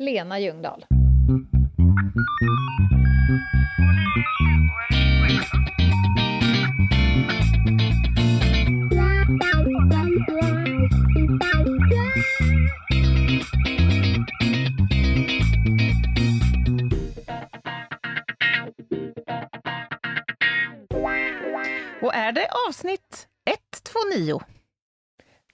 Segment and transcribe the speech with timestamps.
[0.00, 0.84] Lena Ljungdahl.
[22.02, 24.40] Och är det avsnitt 129?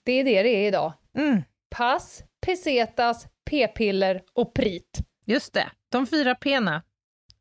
[0.03, 0.93] Det är det det är idag.
[1.17, 4.99] Mm, Pass, pesetas, p-piller och prit.
[5.25, 6.83] just det, de fyra pena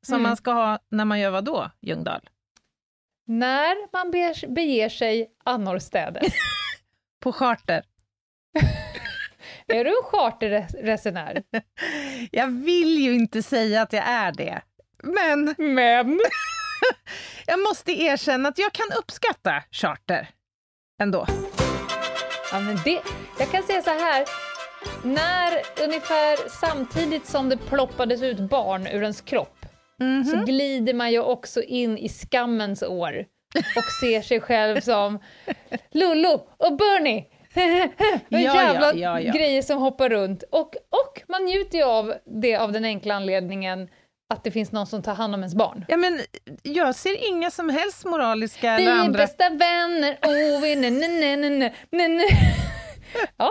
[0.03, 0.23] som Mm.
[0.23, 2.21] man ska ha när man gör vad då, Ljungdahl?
[3.27, 6.33] När man beger, beger sig annorstädes.
[7.21, 7.85] På charter.
[9.67, 11.43] är du en charterresenär?
[12.31, 14.63] Jag vill ju inte säga att jag är det,
[15.03, 16.21] men Men!
[17.47, 20.29] jag måste erkänna att jag kan uppskatta charter
[21.01, 21.27] ändå.
[22.53, 23.03] Ja, men det,
[23.39, 24.25] jag kan säga så här.
[25.05, 25.53] När
[25.85, 29.67] ungefär samtidigt som det ploppades ut barn ur ens kropp
[30.01, 30.25] Mhm.
[30.25, 33.25] så glider man ju också in i skammens år
[33.77, 35.19] och ser sig själv som
[35.93, 37.25] Lollo och Bernie.
[38.29, 39.33] Ja, jävla ja, ja, ja.
[39.33, 40.43] grejer som hoppar runt.
[40.51, 43.89] Och, och man njuter ju av det av den enkla anledningen
[44.35, 45.85] att det finns någon som tar hand om ens barn.
[45.89, 46.21] Ja, men
[46.63, 49.19] jag ser inga som helst moraliska Vi eller är andra...
[49.19, 52.25] bästa vänner, oh vi ne, ne, ne, ne, ne, ne.
[53.37, 53.51] Ja,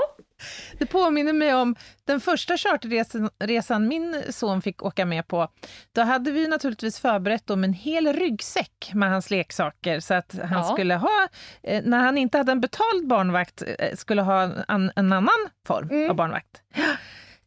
[0.77, 5.47] Det påminner mig om den första charterresan resan min son fick åka med på.
[5.91, 10.52] Då hade vi naturligtvis förberett om en hel ryggsäck med hans leksaker så att han
[10.67, 10.73] Ja.
[10.73, 11.28] skulle ha,
[11.63, 15.29] eh, när han inte hade en betald barnvakt, eh, skulle ha en, en annan
[15.68, 16.09] form Mm.
[16.09, 16.62] av barnvakt.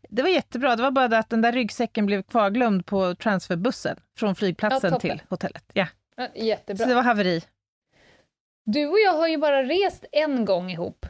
[0.09, 3.97] Det var jättebra, det var bara det att den där ryggsäcken blev kvarglömd på transferbussen
[4.19, 5.65] från flygplatsen Ja, till hotellet.
[5.73, 5.87] Ja.
[6.17, 6.87] ja, Så jättebra.
[6.87, 7.43] det var haveri.
[8.65, 11.07] Du och jag har ju bara rest en gång ihop.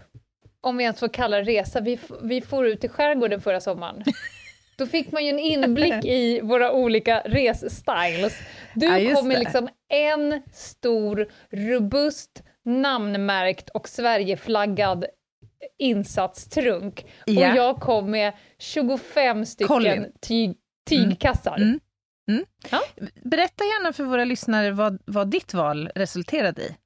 [0.67, 1.81] Om vi ens får kalla resa.
[1.81, 4.05] Vi, vi får ut i skärgården förra sommaren.
[4.77, 8.39] Då fick man ju en inblick i våra olika resstyles.
[8.75, 15.05] Du Ja, kom med liksom en stor, robust, namnmärkt och Sverigeflaggad
[15.79, 17.07] insatstrunk.
[17.27, 17.51] Ja.
[17.51, 20.13] Och jag kom med 25 stycken Colin.
[20.21, 20.57] tyg,
[20.89, 21.57] tygkassar.
[21.57, 21.81] Mm.
[22.31, 22.45] Mm.
[22.71, 22.81] Ja.
[23.25, 26.77] Berätta gärna för våra lyssnare vad, vad ditt val resulterade i.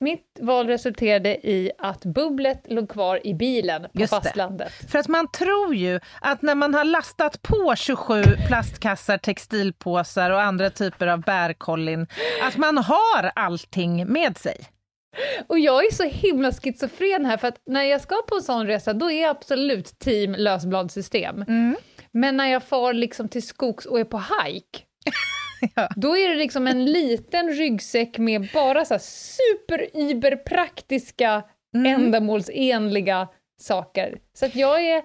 [0.00, 4.20] Mitt val resulterade i att bubblet låg kvar i bilen på Just det.
[4.20, 4.72] fastlandet.
[4.90, 10.42] För att man tror ju att när man har lastat på 27 plastkassar, textilpåsar och
[10.42, 12.06] andra typer av bärkollin,
[12.42, 14.56] att man har allting med sig.
[15.46, 18.66] Och jag är så himla schizofren här, för att när jag ska på en sån
[18.66, 21.42] resa, då är jag absolut team lösbladssystem.
[21.42, 21.76] Mm.
[22.12, 24.78] Men när jag far liksom till skogs och är på hike,
[25.74, 25.88] Ja.
[25.96, 31.42] då är det liksom en liten ryggsäck med bara så här super praktiska
[31.74, 31.94] Mm.
[31.94, 33.28] ändamålsenliga
[33.60, 34.18] saker.
[34.34, 35.02] Så att jag är,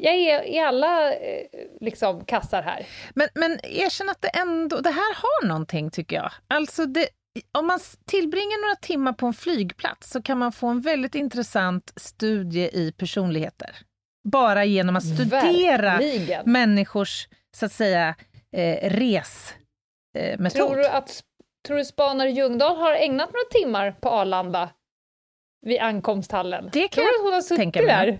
[0.00, 1.44] jag är i alla eh,
[1.80, 2.86] liksom, kassar här.
[3.14, 6.30] Men, men erkänn att det ändå, det här har någonting tycker jag.
[6.48, 7.08] Alltså det,
[7.52, 11.92] om man tillbringar några timmar på en flygplats så kan man få en väldigt intressant
[11.96, 13.76] studie i personligheter.
[14.28, 16.52] Bara genom att studera Verkligen.
[16.52, 18.14] människors, så att säga,
[18.52, 19.54] eh, res
[20.18, 20.66] eh, metod.
[20.66, 21.22] Tror du att
[21.66, 24.70] tror du spanare Ljungdahl har ägnat några timmar på Arlanda
[25.66, 26.70] vid ankomsthallen?
[26.72, 28.18] Det kan tror du att hon har suttit där?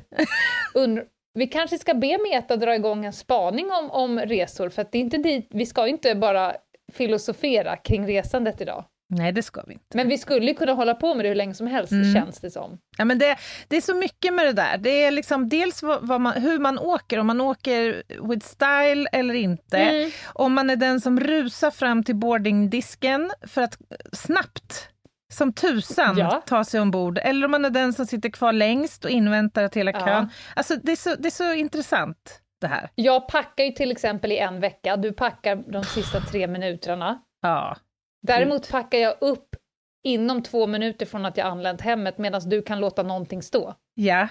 [0.75, 4.99] Und- vi kanske ska be Meta dra igång en spaning om, om resor, för det
[4.99, 6.57] är inte dit, vi ska inte bara
[6.93, 8.85] filosofera kring resandet idag.
[9.11, 9.97] Nej, det ska vi inte.
[9.97, 12.15] Men vi skulle kunna hålla på med det hur länge som helst, Mm.
[12.15, 12.79] känns det som.
[12.99, 13.37] Ja, men det,
[13.69, 14.79] det är så mycket med det där.
[14.79, 19.09] Det är liksom dels vad, vad man, hur man åker, om man åker with style
[19.13, 19.79] eller inte.
[19.79, 20.11] Mm.
[20.27, 23.79] Om man är den som rusar fram till boardingdisken för att
[24.13, 24.89] snabbt
[25.33, 26.43] som tusan Ja.
[26.47, 27.19] ta sig ombord.
[27.23, 30.01] Eller om man är den som sitter kvar längst och inväntar att hela Ja.
[30.07, 30.29] kön...
[30.57, 32.91] Alltså, det, är så, det är så intressant det här.
[32.95, 37.19] Jag packar ju till exempel i en vecka, du packar de sista tre minuterna.
[37.43, 37.77] Ja.
[38.23, 39.57] Däremot packar jag upp
[40.05, 43.75] inom två minuter från att jag anlänt hemmet medan du kan låta någonting stå.
[43.95, 44.29] ja.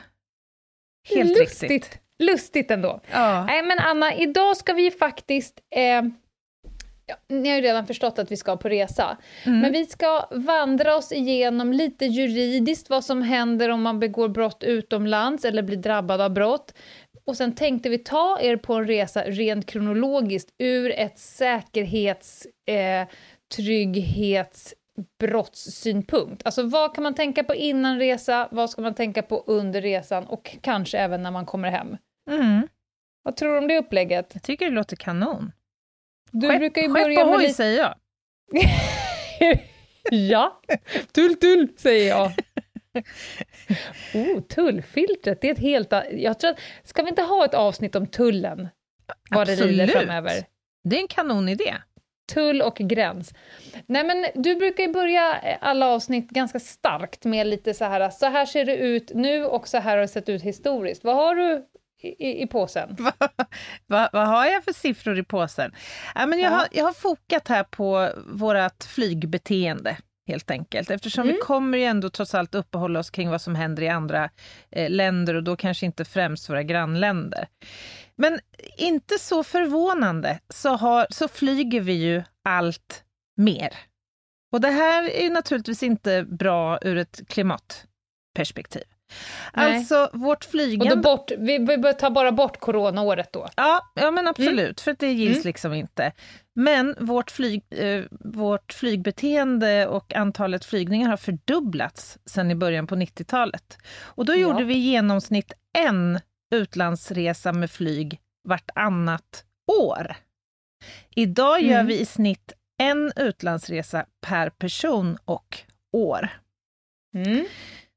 [1.09, 1.71] Helt Lustigt.
[1.71, 1.99] riktigt.
[2.19, 3.01] Lustigt ändå.
[3.11, 3.45] Ja.
[3.45, 5.59] Nej men Anna, idag ska vi faktiskt...
[5.75, 6.03] Eh,
[7.05, 9.17] ja, ni har ju redan förstått att vi ska på resa.
[9.43, 9.59] Mm.
[9.59, 14.63] Men vi ska vandra oss igenom lite juridiskt vad som händer om man begår brott
[14.63, 16.73] utomlands eller blir drabbad av brott.
[17.25, 23.07] och sen tänkte vi ta er på en resa rent kronologiskt ur ett säkerhets, eh,
[23.55, 24.73] trygghets,
[25.19, 26.45] brottssynpunkt.
[26.45, 30.25] Alltså vad kan man tänka på innan resa, vad ska man tänka på under resan
[30.25, 31.97] och kanske även när man kommer hem.
[32.29, 32.67] Mm.
[33.23, 34.31] Vad tror du om det upplägget?
[34.33, 35.51] Jag tycker det låter kanon.
[36.31, 37.53] Du skepp, brukar ju skepp börja med lite...
[37.53, 37.95] säger jag.
[40.11, 40.61] ja,
[41.11, 42.31] tull tull, säger jag.
[44.13, 45.93] Oh, tullfiltret, det är ett helt...
[46.11, 48.67] Jag tror att, ska vi inte ha ett avsnitt om tullen?
[49.29, 49.91] Vad det Absolut.
[49.91, 50.33] framöver?
[50.83, 51.75] Det är en kanonidé.
[52.33, 53.33] Tull och gräns.
[53.85, 58.25] Nej men du brukar ju börja alla avsnitt ganska starkt med lite så här, så
[58.25, 61.03] här ser det ut nu och så här har det sett ut historiskt.
[61.03, 61.65] Vad har du
[62.01, 62.97] i, i, påsen?
[63.87, 65.71] Vad vad har jag för siffror i påsen?
[66.15, 66.55] Ja, men jag, Ja.
[66.55, 69.97] har, jag har fokat här på vårt flygbeteende
[70.27, 70.91] helt enkelt.
[70.91, 71.35] Eftersom Mm.
[71.35, 74.29] vi kommer ju ändå trots allt uppehålla oss kring vad som händer i andra
[74.71, 77.47] eh, länder och då kanske inte främst våra grannländer.
[78.15, 78.39] Men
[78.77, 83.03] inte så förvånande så, har, så flyger vi ju allt
[83.37, 83.73] mer.
[84.51, 88.83] Och det här är naturligtvis inte bra ur ett klimatperspektiv.
[89.53, 89.75] Nej.
[89.77, 90.95] Alltså vårt Och flygande...
[90.95, 93.47] då bort, vi vi bör ta bara bort coronaåret då.
[93.55, 95.45] Ja, ja men absolut, för att det gills Mm.
[95.45, 96.11] liksom inte.
[96.55, 102.95] Men vårt, flyg, eh, vårt flygbeteende och antalet flygningar har fördubblats sedan i början på
[102.95, 103.77] 90-talet.
[104.01, 104.37] Och då Ja.
[104.37, 106.19] gjorde vi i genomsnitt en
[106.55, 109.43] utlandsresa med flyg vartannat
[109.81, 110.15] år.
[111.15, 111.85] Idag gör Mm.
[111.87, 115.57] vi i snitt en utlandsresa per person och
[115.93, 116.29] år.
[117.15, 117.45] Mm.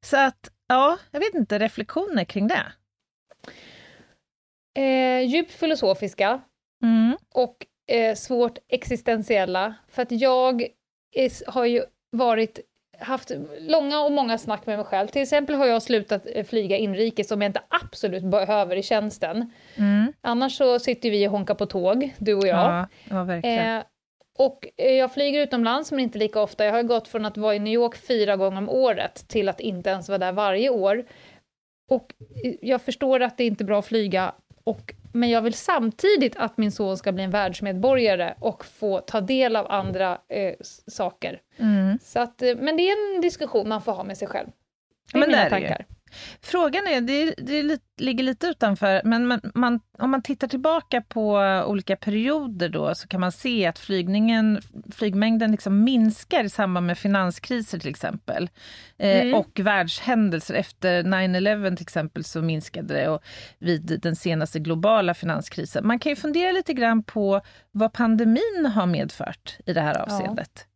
[0.05, 2.72] Så att, ja, jag vet inte, reflektioner kring det?
[4.78, 6.40] Eh, djupt filosofiska
[6.82, 7.17] Mm.
[7.34, 7.56] och
[7.93, 9.75] eh, svårt existentiella.
[9.88, 10.62] För att jag
[11.17, 11.82] är, har ju
[12.17, 12.61] varit
[12.99, 13.31] haft
[13.61, 15.08] långa och många snack med mig själv.
[15.08, 19.52] Till exempel har jag slutat eh, flyga inrikes om jag inte absolut behöver i tjänsten.
[19.76, 20.12] Mm.
[20.20, 22.56] Annars så sitter vi och honkar på tåg, du och jag.
[22.73, 23.76] Ja, ja, verkligen.
[23.78, 23.84] Eh,
[24.40, 26.64] och eh, jag flyger utomlands, men inte lika ofta.
[26.64, 29.60] Jag har gått från att vara i New York fyra gånger om året till att
[29.60, 31.04] inte ens vara där varje år.
[31.88, 32.12] Och
[32.44, 34.34] eh, jag förstår att det inte är bra att flyga,
[34.64, 39.20] och, men jag vill samtidigt att min son ska bli en världsmedborgare och få ta
[39.20, 40.54] del av andra eh,
[40.87, 41.40] saker.
[41.56, 41.98] Mm.
[42.02, 44.48] Så att, eh, men det är en diskussion man får ha med sig själv.
[45.12, 45.66] Det är Men det mina är det ju.
[45.66, 45.87] tankar.
[46.43, 51.01] Frågan är, det, det li- ligger lite utanför, men man, man, om man tittar tillbaka
[51.09, 51.33] på
[51.67, 54.61] olika perioder då så kan man se att flygningen,
[54.93, 58.51] flygmängden liksom minskar i samband med finanskriser till exempel.
[58.99, 59.35] Eh, Mm.
[59.35, 60.55] Och världshändelser.
[60.55, 63.23] Efter 9-11 till exempel så minskade det och
[63.59, 65.87] vid den senaste globala finanskrisen.
[65.87, 67.41] Man kan ju fundera lite grann på
[67.73, 70.67] vad pandemin har medfört i det här avseendet.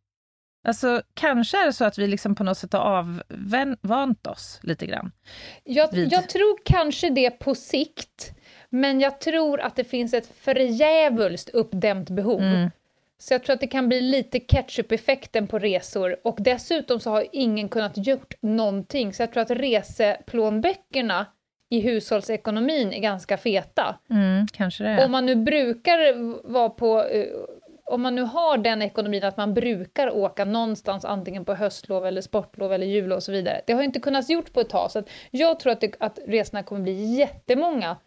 [0.65, 4.85] Alltså kanske är det så att vi liksom på något sätt har avvant oss lite
[4.85, 5.11] grann.
[5.63, 8.31] Jag, jag tror kanske det på sikt,
[8.69, 12.41] men jag tror att det finns ett förjävulst uppdämt behov.
[12.41, 12.71] Mm.
[13.17, 17.25] Så jag tror att det kan bli lite ketchup-effekten på resor och dessutom så har
[17.31, 19.13] ingen kunnat gjort någonting.
[19.13, 21.25] Så jag tror att reseplånböckerna
[21.69, 23.99] i hushållsekonomin är ganska feta.
[24.09, 25.05] Mm, kanske det är.
[25.05, 26.15] Om man nu brukar
[26.51, 27.05] vara på...
[27.91, 32.21] Om man nu har den ekonomin att man brukar åka någonstans antingen på höstlov eller
[32.21, 33.61] sportlov eller jullov och så vidare.
[33.67, 36.19] Det har ju inte kunnat gjort på ett tag så jag tror att, det, att
[36.27, 37.97] resorna kommer bli jättemånga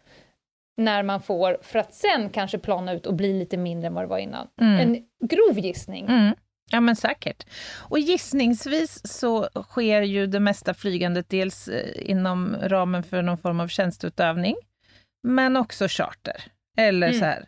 [0.77, 4.03] när man får, för att sen kanske plana ut och bli lite mindre än vad
[4.03, 4.47] det var innan.
[4.61, 4.79] Mm.
[4.79, 6.05] En grov gissning.
[6.05, 6.35] Mm.
[6.71, 7.45] Ja men säkert.
[7.89, 13.59] Och gissningsvis så sker ju det mesta flygandet dels eh, inom ramen för någon form
[13.59, 14.55] av tjänsteutövning,
[15.23, 16.43] men också charter.
[16.77, 17.19] Eller Mm.
[17.19, 17.45] så här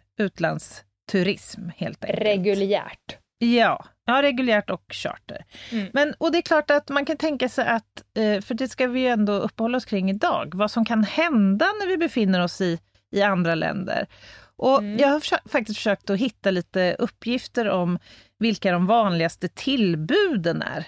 [1.15, 2.23] utlandsturism helt enkelt.
[2.23, 3.17] Reguljärt.
[3.37, 5.45] Ja, ja, reguljärt och charter.
[5.71, 5.87] Mm.
[5.93, 8.87] Men, och det är klart att man kan tänka sig att, eh, för det ska
[8.87, 12.61] vi ju ändå uppehålla oss kring idag, vad som kan hända när vi befinner oss
[12.61, 12.79] i,
[13.11, 14.07] i andra länder.
[14.55, 14.97] Och Mm.
[14.97, 17.99] Jag har faktiskt försökt att hitta lite uppgifter om
[18.39, 20.85] vilka de vanligaste tillbuden är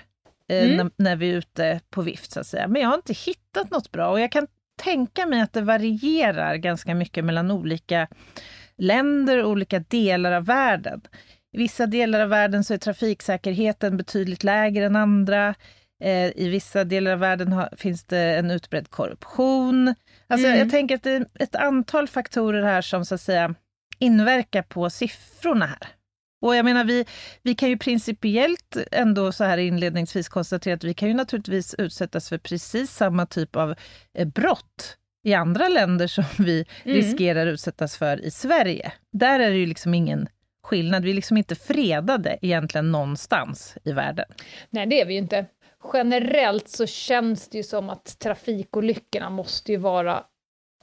[0.50, 0.78] eh, Mm.
[0.78, 2.68] när, när vi är ute på vift, så att säga.
[2.68, 4.48] Men jag har inte hittat något bra och jag kan
[4.82, 8.08] tänka mig att det varierar ganska mycket mellan olika
[8.78, 11.02] länder och olika delar av världen.
[11.54, 15.56] I vissa delar av världen så är trafiksäkerheten betydligt lägre än andra.
[16.04, 19.96] Eh, I vissa delar av världen har, finns det en utbredd korruption.
[20.28, 20.60] Alltså Mm.
[20.60, 23.56] jag tänker att det är ett antal faktorer här som så att säga
[24.00, 25.88] inverkar på siffrorna här.
[26.42, 27.06] Och jag menar, vi,
[27.44, 32.30] vi kan ju principiellt ändå så här inledningsvis konstatera att vi kan ju naturligtvis utsättas
[32.30, 33.76] för precis samma typ av
[34.18, 36.98] eh, brott i andra länder som vi Mm.
[36.98, 38.92] riskerar utsättas för i Sverige.
[39.12, 40.28] Där är det ju liksom ingen
[40.64, 41.04] skillnad.
[41.04, 44.26] Vi är liksom inte fredade egentligen någonstans i världen.
[44.70, 45.46] Nej, det är vi ju inte.
[45.94, 50.24] Generellt så känns det ju som att trafikolyckorna måste ju vara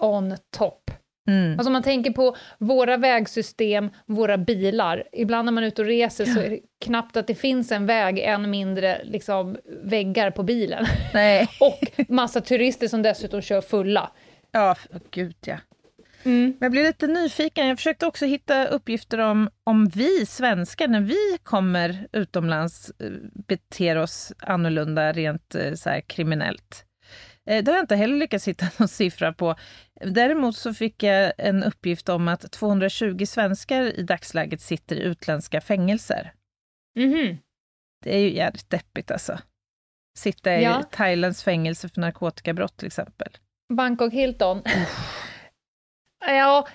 [0.00, 0.90] on top.
[1.28, 1.52] Mm.
[1.52, 5.04] Alltså om man tänker på våra vägsystem, våra bilar.
[5.12, 7.86] Ibland när man är ute och reser så är det knappt att det finns en
[7.86, 10.86] väg, än mindre liksom, väggar på bilen.
[11.14, 11.48] Nej.
[11.60, 14.10] och massa turister som dessutom kör fulla.
[14.52, 15.58] Ja, f- gud ja.
[16.24, 16.44] Mm.
[16.44, 17.66] Men jag blev lite nyfiken.
[17.66, 23.10] Jag försökte också hitta uppgifter om, om vi svenskar, när vi kommer utomlands, eh,
[23.46, 26.84] beter oss annorlunda rent eh, så här, kriminellt.
[27.50, 29.54] Eh, Det har jag inte heller lyckats hitta någon siffra på.
[30.04, 35.60] Däremot så fick jag en uppgift om att 220 svenskar i dagsläget sitter i utländska
[35.60, 36.32] fängelser.
[36.98, 37.38] Mhm.
[38.04, 39.38] Det är ju jävligt deppigt alltså.
[40.18, 40.82] Sitta i Ja.
[40.82, 43.28] Thailands fängelse för narkotikabrott till exempel.
[43.70, 44.62] Bangkok Hilton.
[46.26, 46.68] ja,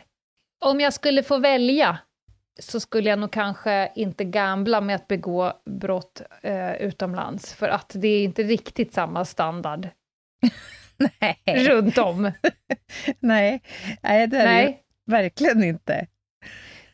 [0.65, 1.97] om jag skulle få välja
[2.59, 7.91] så skulle jag nog kanske inte gambla med att begå brott eh, utomlands, för att
[7.95, 9.89] det är inte riktigt samma standard
[11.19, 12.21] Nej, runt om.
[13.19, 13.61] nej,
[14.01, 14.83] nej det är det Nej.
[15.05, 16.07] verkligen inte.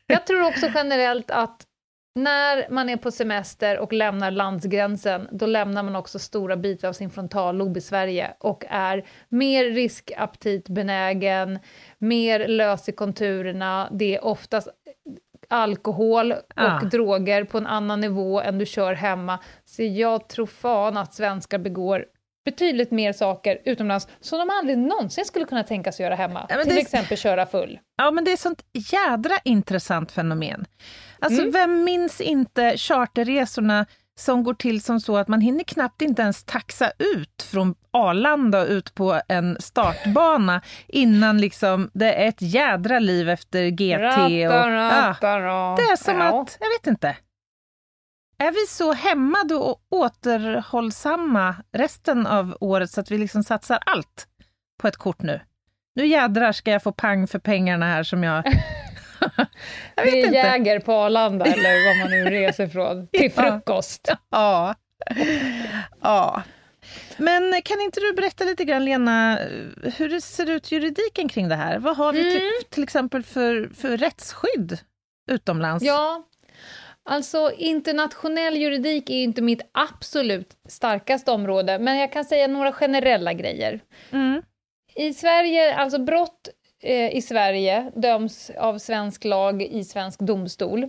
[0.07, 1.65] Jag tror också generellt att
[2.15, 6.93] när man är på semester och lämnar landsgränsen, då lämnar man också stora bitar av
[6.93, 11.59] sin frontallob i Sverige och är mer riskaptitbenägen,
[11.97, 13.89] mer lös i konturerna.
[13.91, 14.67] Det är oftast
[15.49, 16.79] alkohol och Ah.
[16.79, 19.39] droger på en annan nivå än du kör hemma.
[19.65, 22.05] Så jag tror fan att svenskar begår
[22.45, 26.45] betydligt mer saker utomlands som de aldrig någonsin skulle kunna tänka sig göra hemma.
[26.49, 27.79] Ja, Till exempel köra full.
[27.97, 30.65] Ja, men det är sånt jädra intressant fenomen.
[31.21, 31.51] Alltså, Mm.
[31.51, 33.85] vem minns inte charterresorna
[34.19, 38.65] som går till som så att man hinner knappt inte ens taxa ut från Arlanda
[38.65, 44.47] ut på en startbana innan liksom det är ett jädra liv efter GT.
[44.47, 45.15] Och, ja,
[45.77, 47.17] det är som att, jag vet inte.
[48.37, 54.27] Är vi så hämmade och återhållsamma resten av året så att vi liksom satsar allt
[54.81, 55.39] på ett kort nu?
[55.95, 58.43] Nu jädrar ska jag få pang för pengarna här som jag...
[59.95, 60.37] jag vet det är inte.
[60.37, 64.11] Jäger på Arlanda eller vad man nu reser från, till frukost.
[64.29, 64.75] Ja.
[66.01, 66.43] ja.
[67.17, 69.39] Men kan inte du berätta lite grann, Lena,
[69.97, 71.79] hur det ser ut juridiken kring det här?
[71.79, 72.51] Vad har vi till, Mm.
[72.69, 74.79] till exempel för, för rättsskydd
[75.31, 75.83] utomlands?
[75.85, 76.23] Ja,
[77.09, 83.33] alltså internationell juridik är inte mitt absolut starkaste område, men jag kan säga några generella
[83.33, 83.79] grejer.
[84.11, 84.41] Mm.
[84.95, 86.49] I Sverige, alltså brott
[86.81, 90.87] eh, i Sverige döms av svensk lag i svensk domstol.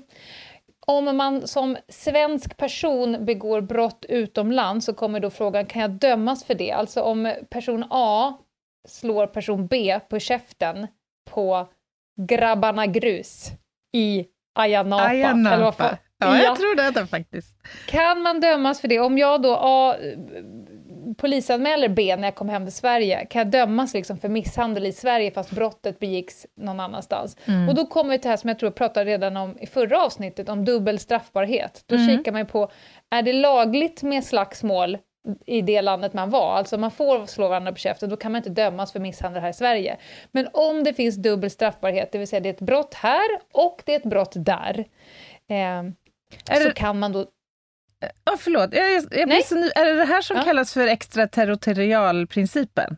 [0.86, 6.44] Om man som svensk person begår brott utomlands så kommer då frågan, kan jag dömas
[6.44, 6.72] för det?
[6.72, 8.34] Alltså om person A
[8.88, 10.86] slår person B på käften
[11.30, 11.68] på
[12.28, 13.50] Grabbarna Grus
[13.96, 14.26] i
[14.58, 15.04] Ayia Napa.
[15.04, 15.72] Ayia eller vad Napa.
[15.88, 16.42] fan- Ja, Ja.
[16.44, 17.56] jag tror det det faktiskt.
[17.86, 19.00] Kan man dömas för det?
[19.00, 19.96] Om jag då A,
[21.16, 24.92] polisanmäler B när jag kom hem till Sverige, kan jag dömas liksom för misshandel i
[24.92, 27.36] Sverige fast brottet begicks någon annanstans?
[27.68, 29.66] Och då kommer vi till det här som jag tror jag pratade redan om i
[29.66, 31.84] förra avsnittet, om dubbel straffbarhet.
[31.86, 32.70] Då kikar man ju på,
[33.10, 34.98] är det lagligt med slagsmål
[35.46, 38.38] i det landet man var, alltså man får slå varandra på käften, då kan man
[38.38, 39.96] inte dömas för misshandel här i Sverige.
[40.32, 43.82] Men om det finns dubbel straffbarhet, det vill säga det är ett brott här och
[43.86, 44.78] det är ett brott där,
[45.48, 45.82] eh,
[46.58, 47.26] så det- kan man då
[48.24, 49.70] Ja, förlåt, jag, jag, jag blir så ny.
[49.74, 50.42] Är det det här som Ja.
[50.42, 52.96] kallas för extraterritorialprincipen?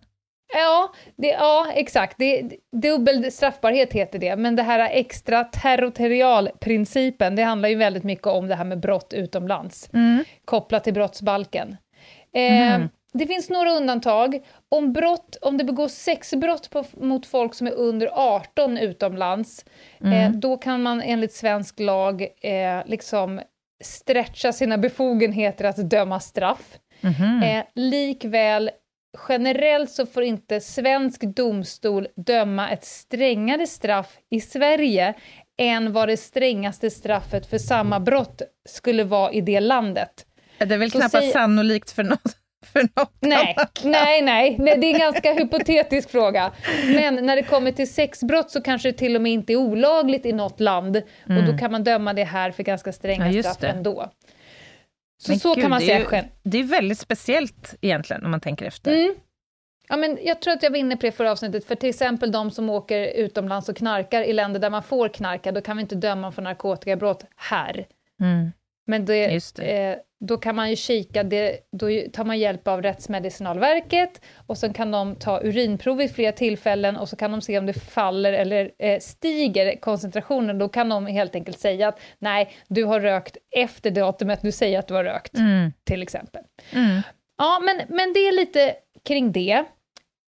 [0.54, 2.18] Ja, det, ja exakt.
[2.18, 2.42] Det,
[2.82, 8.54] dubbel straffbarhet heter det, men det här extraterritorialprincipen, det handlar ju väldigt mycket om det
[8.54, 9.90] här med brott utomlands,
[10.44, 11.76] kopplat till brottsbalken.
[12.34, 12.80] Eh,
[13.12, 14.40] Det finns några undantag.
[14.68, 19.64] Om, brott, om det begås sexbrott på, mot folk som är under 18 utomlands,
[20.04, 23.40] eh, då kan man enligt svensk lag eh, liksom
[23.84, 26.78] stretcha sina befogenheter att döma straff.
[27.42, 28.70] Eh, likväl,
[29.28, 35.14] generellt så får inte svensk domstol döma ett strängare straff i Sverige
[35.58, 40.26] än vad det strängaste straffet för samma brott skulle vara i det landet.
[40.58, 44.78] Det är väl Så knappast säg- sannolikt för något, för något Nej, nej, nej, nej,
[44.78, 46.52] det är en ganska hypotetisk fråga.
[46.94, 50.26] Men när det kommer till sexbrott så kanske det till och med inte är olagligt
[50.26, 50.97] i något land
[51.28, 53.37] och då kan man döma det här för ganska stränga Mm.
[53.37, 53.68] Ja, straff det.
[53.68, 54.11] ändå.
[55.23, 56.26] Så Men så gud, kan man det är säga ju- själv.
[56.42, 58.92] Det är väldigt speciellt egentligen, om man tänker efter.
[58.92, 59.14] Mm.
[59.88, 62.33] Ja, men jag tror att jag var inne på det förra avsnittet, för till exempel
[62.33, 65.80] de som åker utomlands och knarkar i länder där man får knarka, då kan vi
[65.80, 67.87] inte döma för narkotikabrott här.
[68.21, 68.52] Mm.
[68.87, 69.62] Men det, Just det.
[69.90, 74.72] Eh, då kan man ju kika, det, då tar man hjälp av Rättsmedicinalverket och sen
[74.72, 78.32] kan de ta urinprov vid flera tillfällen och så kan de se om det faller
[78.32, 80.58] eller eh, stiger koncentrationen.
[80.58, 84.78] Då kan de helt enkelt säga att nej, du har rökt efter datumet du säger
[84.78, 85.72] att du har rökt, Mm.
[85.84, 86.42] till exempel.
[86.72, 87.00] Mm.
[87.38, 89.64] Ja, men, men det är lite kring det.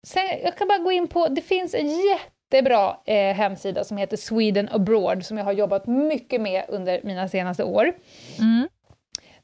[0.08, 4.18] Sen, jag kan bara gå in på, det finns en jättebra eh, hemsida som heter
[4.18, 7.94] Sweden Abroad, som jag har jobbat mycket med under mina senaste år.
[8.40, 8.68] Mm.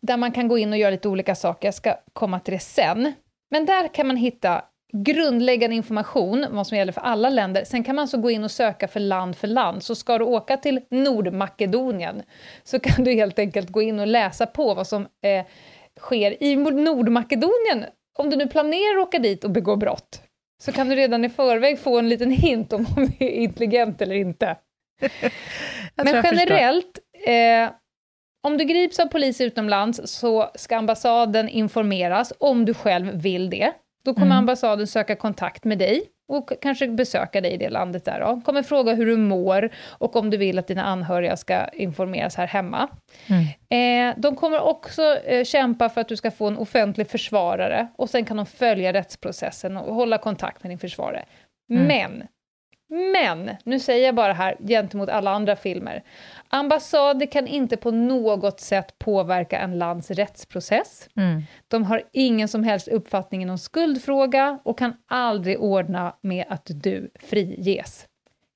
[0.01, 2.59] Där man kan gå in och göra lite olika saker, jag ska komma till det
[2.59, 3.13] sen.
[3.51, 4.63] Men där kan man hitta
[4.93, 7.63] grundläggande information, vad som gäller för alla länder.
[7.63, 9.83] Sen kan man så gå in och söka för land för land.
[9.83, 12.23] Så ska du åka till Nordmakedonien
[12.63, 15.45] så kan du helt enkelt gå in och läsa på vad som eh,
[15.99, 17.85] sker i Nordmakedonien.
[18.19, 20.21] Om du nu planerar att åka dit och begå brott
[20.63, 24.01] så kan du redan i förväg få en liten hint om om du är intelligent
[24.01, 24.57] eller inte.
[25.95, 27.69] Men generellt, eh,
[28.44, 33.72] om du grips av polis utomlands så ska ambassaden informeras om du själv vill det.
[34.06, 34.38] Då kommer Mm.
[34.38, 38.20] ambassaden söka kontakt med dig och kanske besöka dig i det landet där.
[38.20, 38.41] Då.
[38.46, 42.48] Kommer fråga hur du mår och om du vill att dina anhöriga ska informeras här
[42.48, 42.88] hemma.
[43.27, 44.10] Mm.
[44.10, 48.10] Eh, de kommer också eh, kämpa för att du ska få en offentlig försvarare och
[48.10, 51.25] sen kan de följa rättsprocessen och hålla kontakt med din försvarare.
[51.70, 51.88] Mm.
[51.88, 52.27] Men,
[53.12, 56.03] men, nu säger jag bara här gentemot alla andra filmer,
[56.49, 61.09] ambassader kan inte på något sätt påverka en lands rättsprocess.
[61.15, 61.43] Mm.
[61.67, 66.67] De har ingen som helst uppfattning i någon skuldfråga och kan aldrig ordna med att
[66.73, 68.07] du friges.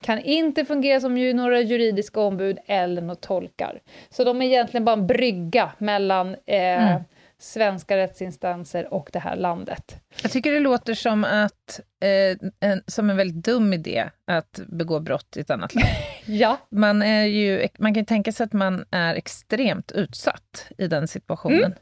[0.04, 3.80] Kan inte fungera som några juridiska ombud eller några tolkar.
[4.10, 7.04] Så de är egentligen bara en brygga mellan eh, Mm.
[7.42, 9.96] Svenska rättsinstanser och det här landet.
[10.22, 15.00] Jag tycker det låter som, att, eh, en, som en väldigt dum idé att begå
[15.00, 15.88] brott i ett annat land.
[16.26, 21.08] Ja, Man, är ju, man kan tänka sig att man är extremt utsatt i den
[21.08, 21.76] situationen.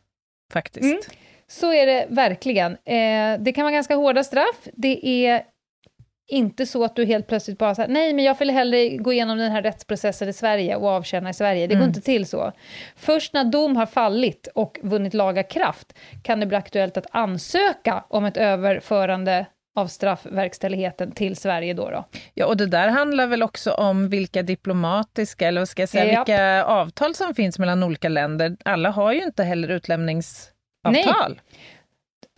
[0.54, 0.84] Faktiskt.
[0.84, 1.00] Mm.
[1.48, 2.72] så är det verkligen.
[2.72, 4.68] Eh, det kan vara ganska hårda straff.
[4.74, 5.44] Det är
[6.30, 9.38] inte så att du helt plötsligt bara säger nej men jag vill hellre gå igenom
[9.38, 11.68] den här rättsprocessen i Sverige och avtjäna i Sverige.
[11.68, 11.90] Det går Mm.
[11.90, 12.52] inte till så.
[12.96, 15.94] Först när dom har fallit och vunnit laga kraft
[16.24, 19.46] kan det bli aktuellt att ansöka om ett överförande
[19.76, 21.90] av straffverkställigheten till Sverige då.
[21.90, 22.06] då.
[22.34, 26.14] Ja, och det där handlar väl också om vilka diplomatiska, eller vad ska jag säga,
[26.14, 26.28] Japp.
[26.30, 28.58] vilka avtal som finns mellan olika länder.
[28.66, 31.42] Alla har ju inte heller utlämningsavtal.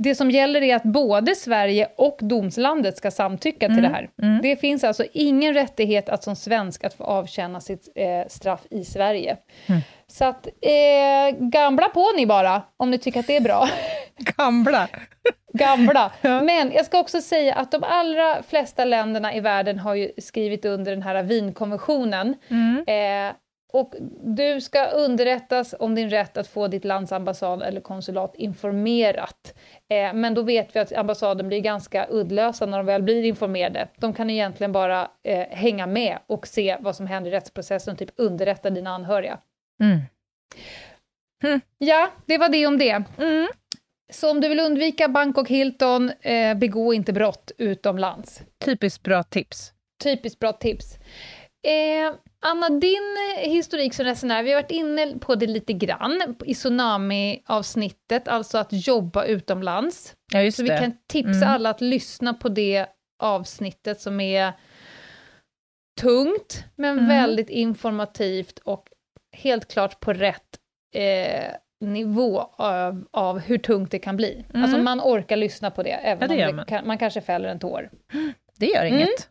[0.04, 4.10] Det som gäller är att både Sverige och domslandet ska samtycka till det här.
[4.22, 4.40] mm.
[4.42, 8.84] Det finns alltså ingen rättighet att som svensk att få avtjäna sitt eh, straff i
[8.86, 9.38] Sverige.
[9.66, 9.82] Mm.
[10.08, 13.70] Så att, eh, gamla på ni bara, om ni tycker att det är bra.
[14.18, 14.88] Gamla.
[16.22, 16.42] Ja.
[16.42, 20.66] Men jag ska också säga att de allra flesta länderna i världen har ju skrivit
[20.66, 22.36] under den här Wienkonventionen.
[22.50, 22.84] Mm.
[22.88, 23.34] Eh,
[23.74, 29.58] och du ska underrättas om din rätt att få ditt lands ambassad eller konsulat informerat.
[29.90, 33.88] Eh, men då vet vi att ambassaden blir ganska uddlösa när de väl blir informerade.
[33.98, 38.00] De kan egentligen bara eh, hänga med och se vad som händer i rättsprocessen och
[38.00, 39.40] typ underrätta dina anhöriga.
[39.84, 40.02] Mm.
[41.78, 43.04] Ja, det var det om det.
[43.18, 43.48] Mm.
[44.12, 48.42] Så om du vill undvika Bangkok Hilton, eh, begå inte brott utomlands.
[48.66, 49.74] Typiskt bra tips.
[50.04, 50.98] Typiskt bra tips.
[51.68, 56.36] Eh, Anna, din eh, historik som resenär, vi har varit inne på det lite grann
[56.46, 60.16] i Tsunami-avsnittet, alltså att jobba utomlands.
[60.34, 60.74] Ja, just Så det.
[60.74, 61.50] vi kan tipsa Mm.
[61.50, 62.86] alla att lyssna på det
[63.20, 64.54] avsnittet som är
[66.02, 67.08] tungt, men Mm.
[67.10, 68.88] väldigt informativt och
[69.38, 70.58] helt klart på rätt
[70.96, 71.52] eh,
[71.82, 74.46] nivå av, av hur tungt det kan bli.
[74.50, 74.64] Mm.
[74.64, 76.66] Alltså man orkar lyssna på det, även Ja, det om det man.
[76.66, 77.90] kan, man kanske fäller en tår.
[78.58, 78.94] Det gör Mm.
[78.94, 79.30] inget.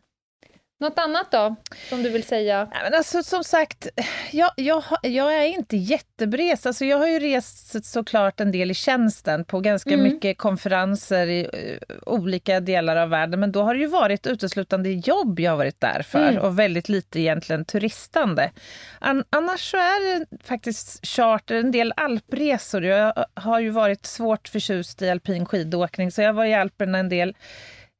[0.81, 1.55] Något annat då,
[1.89, 2.67] som du vill säga?
[2.73, 3.87] Nej, men alltså, som sagt,
[4.31, 6.65] jag, jag, jag är inte jättebres.
[6.65, 10.03] Alltså, jag har ju rest såklart en del i tjänsten på ganska Mm.
[10.03, 13.39] mycket konferenser i eh, olika delar av världen.
[13.39, 16.37] Men då har det ju varit uteslutande jobb jag har varit där för Mm.
[16.43, 18.51] och väldigt lite egentligen turistande.
[18.99, 22.83] An, annars så är det faktiskt charter, en del alpresor.
[22.83, 27.09] Jag har ju varit svårt förtjust i alpin skidåkning så jag var i Alperna en
[27.09, 27.35] del.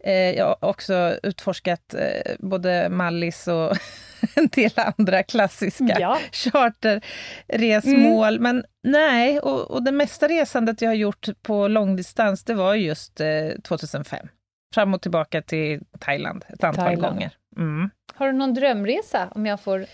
[0.03, 3.77] Eh, jag har också utforskat eh, både Mallis och
[4.35, 6.19] en del andra klassiska Ja.
[6.31, 8.39] charterresmål.
[8.39, 13.19] Men nej, och, och det mesta resandet jag har gjort på långdistans, det var just
[13.19, 13.27] eh,
[13.63, 14.27] 2005.
[14.73, 17.13] Fram och tillbaka till Thailand ett antal Thailand.
[17.15, 17.31] gånger.
[17.57, 17.89] Mm.
[18.15, 19.85] Har du någon drömresa, om jag får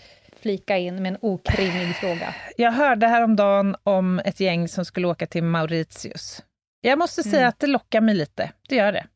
[0.42, 2.34] flika in med en okrimmig fråga?
[2.56, 6.42] Jag hörde häromdagen om ett gäng som skulle åka till Mauritius.
[6.80, 7.48] Jag måste säga Mm.
[7.48, 9.06] att det lockar mig lite, det gör det.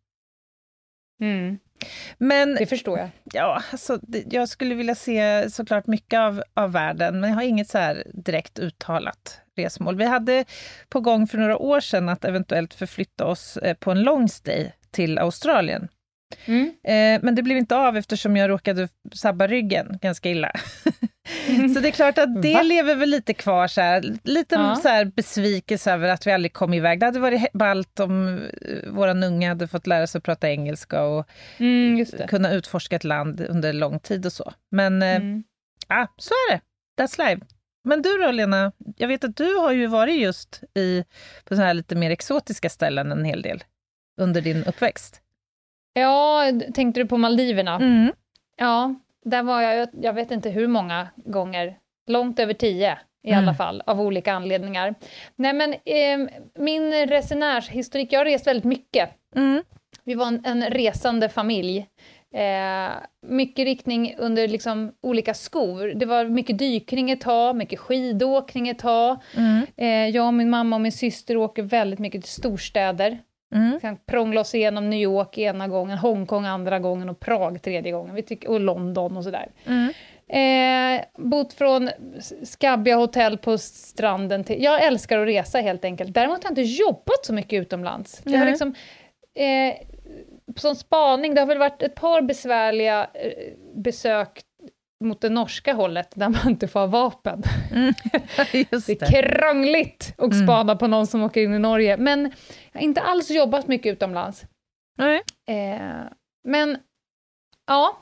[2.18, 3.10] Men Det förstår jag.
[3.24, 3.98] Ja, alltså,
[4.30, 8.06] jag skulle vilja se såklart mycket av, av världen, men jag har inget så här
[8.14, 9.96] direkt uttalat resmål.
[9.96, 10.44] Vi hade
[10.88, 14.70] på gång för några år sedan att eventuellt förflytta oss eh, på en long stay
[14.90, 15.88] till Australien.
[16.46, 16.66] Mm.
[16.84, 20.52] Eh, men det blev inte av eftersom jag råkade sabba ryggen ganska illa.
[21.74, 22.62] så det är klart att det Va?
[22.62, 24.76] lever väl lite kvar, så här, lite Ja.
[24.76, 27.00] så här besvikelse över att vi aldrig kom iväg.
[27.00, 31.02] Det hade varit ballt om eh, våra unga hade fått lära sig att prata engelska
[31.02, 34.52] och Mm, kunna utforska ett land under lång tid och så.
[34.70, 35.42] Men eh, Mm.
[35.88, 36.60] ja, så är det.
[37.02, 37.46] That's life.
[37.84, 38.72] Men du då, Lena?
[38.96, 41.04] Jag vet att du har ju varit just i,
[41.44, 43.64] på så här lite mer exotiska ställen en hel del
[44.20, 45.21] under din uppväxt.
[45.94, 47.74] Ja, tänkte du på Maldiverna?
[47.74, 48.12] Mm.
[48.56, 51.76] Ja, där var jag, jag vet inte hur många gånger,
[52.06, 53.38] långt över tio i Mm.
[53.44, 54.94] alla fall, av olika anledningar.
[55.36, 59.10] Nej men, eh, min resenärshistorik, jag har rest väldigt mycket.
[59.36, 59.62] Mm.
[60.04, 61.86] Vi var en, en resande familj.
[62.34, 62.90] Eh,
[63.26, 65.92] mycket riktning under liksom olika skor.
[65.94, 69.16] Det var mycket dykning ett tag, mycket skidåkning ett tag.
[69.36, 69.66] Mm.
[69.76, 73.18] Eh, jag och min mamma och min syster åker väldigt mycket till storstäder.
[73.52, 73.80] Mm.
[73.80, 78.14] kan prångla oss igenom New York ena gången, Hongkong andra gången och Prag tredje gången.
[78.14, 79.48] Vi tycker, och London och sådär.
[79.66, 79.92] Mm.
[80.32, 81.90] Eh, bott från
[82.42, 84.62] skabbiga hotell på stranden till...
[84.62, 86.14] Jag älskar att resa helt enkelt.
[86.14, 88.22] Däremot har jag inte jobbat så mycket utomlands.
[88.24, 88.50] Jag har Nej.
[88.50, 88.74] liksom...
[89.34, 89.74] Eh,
[90.56, 93.30] som spaning, det har väl varit ett par besvärliga eh,
[93.74, 94.42] besök
[95.04, 97.42] mot det norska hållet, där man inte får ha vapen.
[98.70, 99.06] Just Det det.
[99.06, 100.46] är krångligt att Mm.
[100.46, 101.96] spana på någon som åker in i Norge.
[101.96, 102.32] Men
[102.72, 104.44] jag har inte alls jobbat mycket utomlands.
[104.98, 105.22] Nej.
[105.48, 106.04] Eh,
[106.48, 106.78] men,
[107.66, 107.98] ja.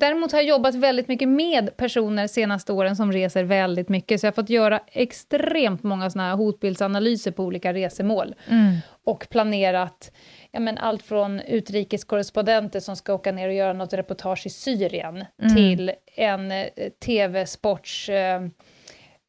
[0.00, 4.26] Däremot har jag jobbat väldigt mycket med personer senaste åren som reser väldigt mycket, så
[4.26, 8.34] jag har fått göra extremt många såna här hotbildsanalyser på olika resemål.
[8.48, 8.76] Mm.
[9.04, 10.12] Och planerat
[10.52, 15.24] ja, men allt från utrikeskorrespondenter som ska åka ner och göra något reportage i Syrien,
[15.42, 15.56] Mm.
[15.56, 16.66] till en eh,
[17.04, 18.50] tv-sportsredaktion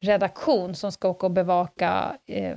[0.02, 2.56] eh, redaktion som ska åka och bevaka eh,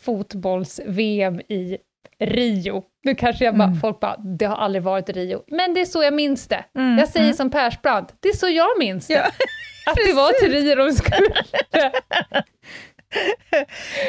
[0.00, 1.78] fotbolls-VM i
[2.20, 2.82] Rio.
[3.04, 3.80] Nu kanske jag bara, Mm.
[3.80, 5.42] folk bara, det har aldrig varit Rio.
[5.46, 6.64] Men det är så jag minns det.
[6.76, 7.36] Mm, Jag säger mm.
[7.36, 9.14] som Persbrandt, det är så jag minns det.
[9.14, 9.24] Ja,
[9.90, 11.34] Att det var till Rio de skulle.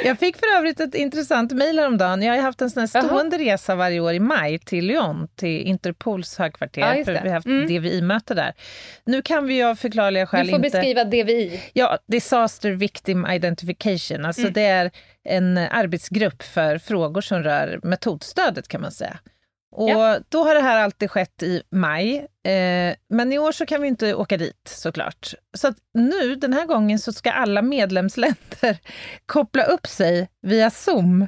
[0.04, 2.22] Jag fick för övrigt ett intressant mejl häromdagen.
[2.22, 5.62] Jag har haft en sån här stående resa varje år i maj till Lyon, till
[5.62, 7.68] Interpols högkvarter, Ja, för vi har haft Mm.
[7.68, 8.54] DVI-möte där.
[9.06, 10.70] Nu kan vi ju av förklarliga skäl Du får inte...
[10.78, 11.62] beskriva DVI.
[11.74, 14.26] Ja, Disaster Victim Identification.
[14.26, 14.54] Alltså Mm.
[14.54, 14.92] det är
[15.24, 19.20] en arbetsgrupp för frågor som rör metodstödet kan man säga.
[19.78, 20.20] Och Ja.
[20.30, 23.88] då har det här alltid skett i maj, eh, men i år så kan vi
[23.88, 25.34] inte åka dit såklart.
[25.58, 28.78] Så att nu, den här gången, så ska alla medlemsländer
[29.26, 31.28] koppla upp sig via Zoom.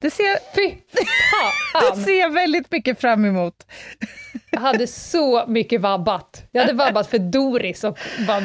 [0.00, 0.76] Det ser, Fy
[1.96, 3.54] det ser jag väldigt mycket fram emot.
[4.50, 6.44] Jag hade så mycket vabbat.
[6.52, 8.42] Jag hade vabbat för Doris och bara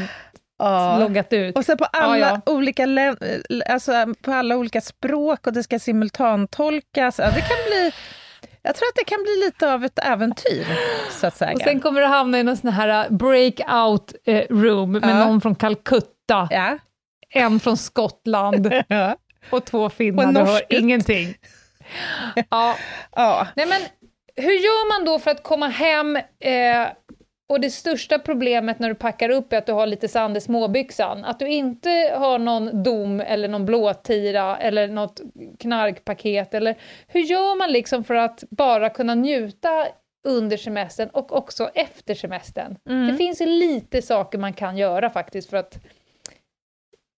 [0.60, 0.98] Ja.
[1.00, 1.56] loggat ut.
[1.58, 3.18] Och så på alla, Ja, Olika län,
[3.70, 7.20] alltså på alla olika språk och det ska simultantolkas.
[7.20, 7.92] Ja, det kan bli,
[8.68, 10.66] jag tror att det kan bli lite av ett äventyr,
[11.12, 11.54] så att säga.
[11.54, 15.26] Och sen kommer du hamna i någon sån här uh, breakout eh, room med Ja.
[15.26, 16.78] någon från Calcutta, ja.
[17.30, 19.16] en från Skottland Ja.
[19.50, 20.28] och två finnar.
[20.28, 21.36] Och Du hör ingenting.
[22.50, 22.76] Ja.
[23.16, 23.48] Ja.
[23.56, 23.82] Nej, men
[24.36, 26.88] hur gör man då för att komma hem eh,
[27.50, 30.42] och det största problemet när du packar upp är att du har lite sand i
[30.42, 31.26] småbyxan.
[31.26, 35.22] Att du inte har någon dom eller någon blåtira eller något
[35.60, 36.54] knarkpaket.
[36.54, 39.88] Eller, hur gör man liksom för att bara kunna njuta
[40.28, 42.78] under semestern och också efter semestern?
[42.90, 43.08] Mm.
[43.08, 45.80] Det finns ju lite saker man kan göra faktiskt för att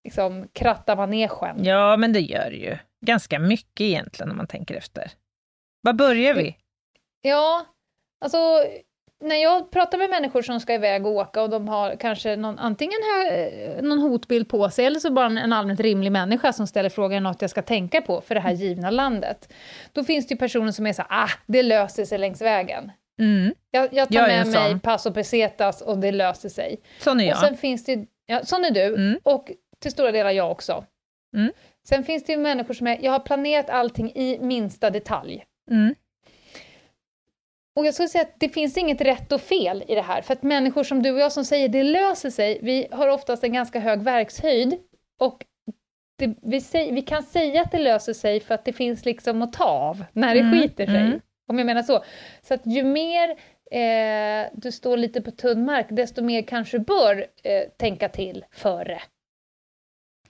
[0.04, 1.64] liksom, kratta manegen.
[1.64, 2.78] ja, men det gör det ju.
[3.06, 5.12] Ganska mycket egentligen om man tänker efter.
[5.82, 6.58] Var börjar vi?
[7.22, 7.66] Ja,
[8.26, 8.38] alltså
[9.22, 12.60] när jag pratar med människor som ska iväg och åka och de har kanske någon,
[12.60, 16.90] antingen här, någon hotbild på sig eller så bara en, allmänt rimlig människa som ställer
[16.90, 19.54] frågan något jag ska tänka på för det här givna landet.
[19.94, 22.92] Då finns det ju personer som är så ah, det löser sig längs vägen.
[23.20, 23.54] Mm.
[23.72, 24.80] Jag, jag tar Jag med mig sån.
[24.80, 26.80] pass och pesetas och det löser sig.
[27.00, 27.38] Sån är Och jag.
[27.40, 29.20] sen finns det, ja, sån är du, Mm.
[29.24, 29.52] och
[29.82, 30.84] till stora delar jag också.
[31.38, 31.52] Mm.
[31.90, 35.44] Sen finns det ju människor som är, jag har planerat allting i minsta detalj.
[37.80, 40.34] Och jag skulle säga att det finns inget rätt och fel i det här, för
[40.34, 43.54] att människor som du och jag som säger det löser sig, vi har oftast en
[43.54, 44.78] ganska hög verkshöjd
[45.20, 45.46] och
[46.18, 49.42] det, vi, säger, vi kan säga att det löser sig för att det finns liksom
[49.42, 50.96] att ta av när det Mm, skiter sig.
[50.96, 51.20] mm.
[51.48, 52.04] Om jag menar så.
[52.42, 53.30] Så att ju mer
[53.72, 59.02] eh, du står lite på tunn mark, desto mer kanske bör eh, tänka till före.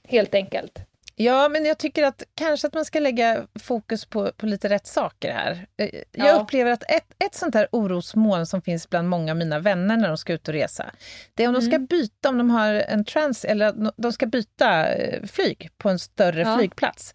[0.07, 0.79] Helt enkelt.
[1.21, 4.87] Ja, men jag tycker att kanske att man ska lägga fokus på, på lite rätt
[4.87, 5.67] saker här.
[5.77, 6.33] Eh, Jag Ja.
[6.41, 10.07] upplever att ett, ett sånt här orosmoln som finns bland många av mina vänner när
[10.07, 10.91] de ska ut och resa,
[11.33, 11.71] det är om de Mm.
[11.71, 15.99] ska byta, om de har en trans, eller de ska byta eh, flyg på en
[15.99, 16.57] större Ja.
[16.57, 17.13] flygplats.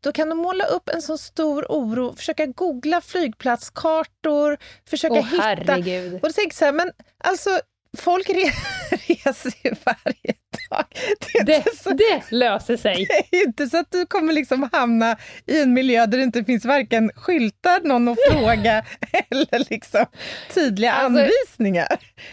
[0.00, 4.58] Då kan de måla upp en så stor oro, försöka googla flygplatskartor,
[4.90, 5.42] försöka Åh hitta...
[5.42, 6.14] herregud.
[6.14, 7.50] Och då tänker jag så här, men alltså
[7.98, 8.50] folk re
[9.06, 10.34] reser ju varje
[10.70, 10.84] dag.
[11.30, 13.06] Det Det, så, det löser sig.
[13.30, 16.44] det är inte så att du kommer liksom hamna i en miljö där det inte
[16.44, 18.84] finns varken skyltar, någon att fråga
[19.30, 20.06] eller liksom
[20.54, 21.88] tydliga Alltså- anvisningar.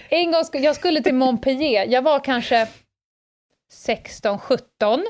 [0.10, 2.68] En gång sk- jag skulle till Montpellier, jag var kanske
[3.72, 5.06] 16, 17.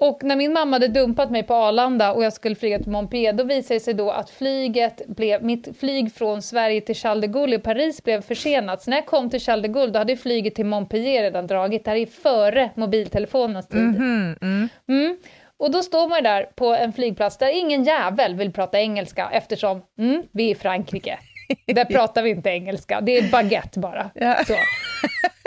[0.00, 3.32] Och när min mamma hade dumpat mig på Arlanda och jag skulle flyga till Montpellier,
[3.32, 7.26] då visade det sig då att flyget blev, mitt flyg från Sverige till Charles de
[7.28, 8.82] Gaulle i Paris blev försenat.
[8.82, 11.84] Så när jag kom till Charles de Gaulle, då hade flyget till Montpellier redan dragit.
[11.84, 13.80] Det här är före mobiltelefonens tid.
[13.80, 15.16] Mhm, Mm.
[15.56, 19.82] Och då står man där på en flygplats där ingen jävel vill prata engelska eftersom
[19.98, 21.18] mm, vi är i Frankrike.
[21.66, 24.10] Där pratar vi inte engelska, det är baguette bara.
[24.14, 24.34] Ja.
[24.46, 24.54] Så.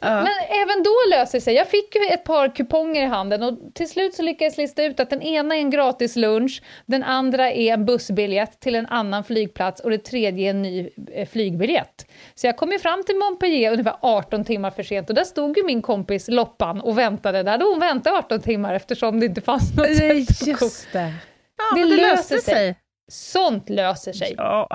[0.00, 1.54] Men även då löser det sig.
[1.54, 4.82] Jag fick ju ett par kuponger i handen och till slut så lyckades jag lista
[4.84, 8.86] ut att den ena är en gratis lunch, den andra är en bussbiljett till en
[8.86, 12.06] annan flygplats och det tredje är en ny eh, flygbiljett.
[12.34, 15.56] Så jag kom ju fram till Montpellier ungefär 18 timmar för sent och där stod
[15.56, 17.58] ju min kompis Loppan och väntade där.
[17.58, 20.64] Då hon väntade 18 timmar eftersom det inte fanns något sätt att gå.
[20.66, 21.12] Just det.
[21.58, 22.54] Ja, Det det löser sig.
[22.54, 22.76] sig.
[23.12, 24.34] Sånt löser sig.
[24.36, 24.68] Ja,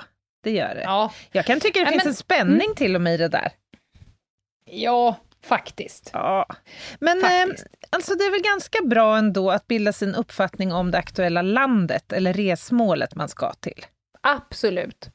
[0.44, 0.82] det gör det.
[0.82, 3.28] Ja, Jag kan tycka det Ja, finns men- en spänning till och med i det
[3.28, 3.52] där.
[4.68, 6.10] Ja faktiskt.
[6.14, 6.46] Ja.
[7.00, 7.68] Men eh, Faktiskt.
[7.90, 12.14] alltså det är väl ganska bra ändå att bilda sin uppfattning om det aktuella landet
[12.14, 13.86] eller resmålet man ska till.
[14.22, 15.10] Absolut.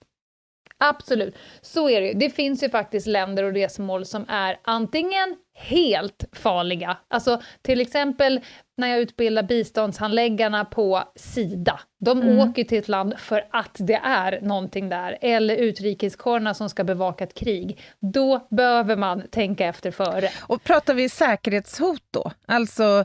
[0.82, 1.34] Absolut.
[1.60, 2.12] Så är det ju.
[2.14, 8.40] Det finns ju faktiskt länder och resmål som är antingen helt farliga, alltså till exempel
[8.76, 11.80] när jag utbildar biståndshandläggarna på Sida.
[12.00, 16.84] De åker till ett land för att det är någonting där, eller utrikeskårerna som ska
[16.84, 17.80] bevaka ett krig.
[18.00, 20.28] Då behöver man tänka efter före.
[20.46, 22.30] Och pratar vi säkerhetshot då?
[22.46, 23.04] Alltså,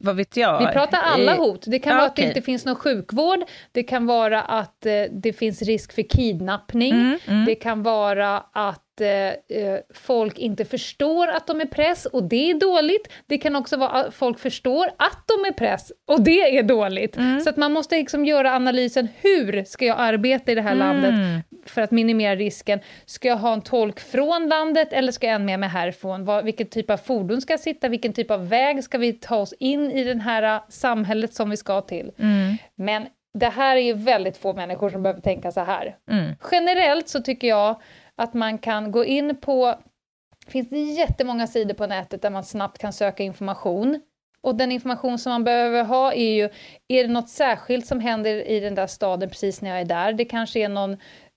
[0.00, 0.58] vad vet jag?
[0.58, 1.64] Vi pratar alla Eh, hot.
[1.66, 3.38] Det kan ja, vara att det inte finns någon sjukvård,
[3.72, 7.44] det kan vara att eh, det finns risk för kidnappning, Mm, mm.
[7.44, 12.50] det kan vara att eh, eh, folk inte förstår att de är press och det
[12.50, 13.08] är dåligt.
[13.26, 17.16] Det kan också vara att folk förstår att de är press och det är dåligt.
[17.16, 17.40] Mm.
[17.40, 21.10] Så att man måste liksom göra analysen, hur ska jag arbeta i det här landet
[21.10, 21.40] Mm.
[21.70, 22.80] För att minimera risken?
[23.06, 26.24] Ska jag ha en tolk från landet eller ska jag en med mig härifrån?
[26.24, 27.88] Vad, vilken typ av fordon ska jag sitta?
[27.88, 31.50] Vilken typ av väg ska vi ta oss in i det här äh, samhället som
[31.50, 32.12] vi ska till?
[32.18, 32.56] Mm.
[32.74, 35.96] Men det här är ju väldigt få människor som behöver tänka så här.
[36.10, 36.34] Mm.
[36.50, 37.80] Generellt så tycker jag
[38.16, 39.74] att man kan gå in på...
[40.46, 44.00] Det finns jättemånga sidor på nätet där man snabbt kan söka information.
[44.40, 46.48] Och den information som man behöver ha är ju,
[46.88, 50.12] är det något särskilt som händer i den där staden precis när jag är där?
[50.12, 50.96] Det kanske är någon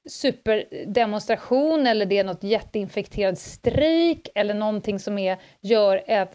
[0.10, 6.32] superdemonstration eller det är något jätteinfekterad strejk eller någonting som är, gör ett,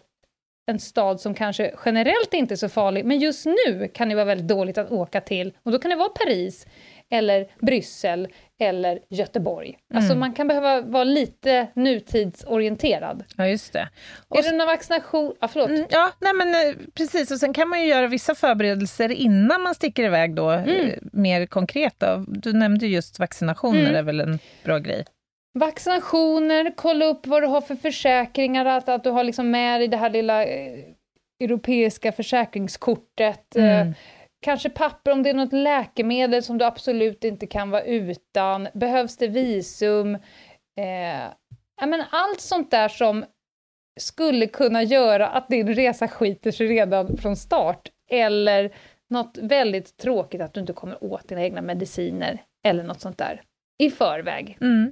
[0.71, 4.25] en stad som kanske generellt inte är så farlig, men just nu kan det vara
[4.25, 5.53] väldigt dåligt att åka till.
[5.63, 6.67] Och då kan det vara Paris,
[7.11, 8.27] eller Bryssel,
[8.59, 9.77] eller Göteborg.
[9.93, 13.23] Alltså man kan behöva vara lite nutidsorienterad.
[13.37, 13.89] Ja, just det.
[14.27, 15.33] Och är det någon vaccination?
[15.41, 15.69] Ja, förlåt.
[15.69, 17.31] Mm, ja, nej men eh, precis.
[17.31, 20.69] Och sen kan man ju göra vissa förberedelser innan man sticker iväg då, Mm.
[20.87, 22.25] eh, mer konkreta.
[22.27, 23.95] Du nämnde just vaccinationer, Mm.
[23.95, 25.05] är väl en bra grej.
[25.59, 29.87] Vaccinationer, kolla upp vad du har för försäkringar, att, att du har liksom med dig
[29.87, 30.79] det här lilla eh,
[31.39, 33.55] europeiska försäkringskortet.
[33.55, 33.93] Mm
[34.47, 38.67] kanske papper om det är något läkemedel som du absolut inte kan vara utan.
[38.73, 40.15] Behövs det visum?
[40.79, 41.23] Eh,
[41.81, 43.25] ja, men allt sånt där som
[43.99, 47.89] skulle kunna göra att din resa skiter sig redan från start.
[48.11, 48.75] Eller
[49.09, 53.41] något väldigt tråkigt att du inte kommer åt dina egna mediciner eller något sånt där
[53.83, 54.57] i förväg.
[54.61, 54.91] Mm.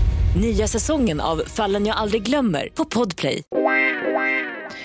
[0.35, 3.43] Nya säsongen av Fallen jag aldrig glömmer på Podplay.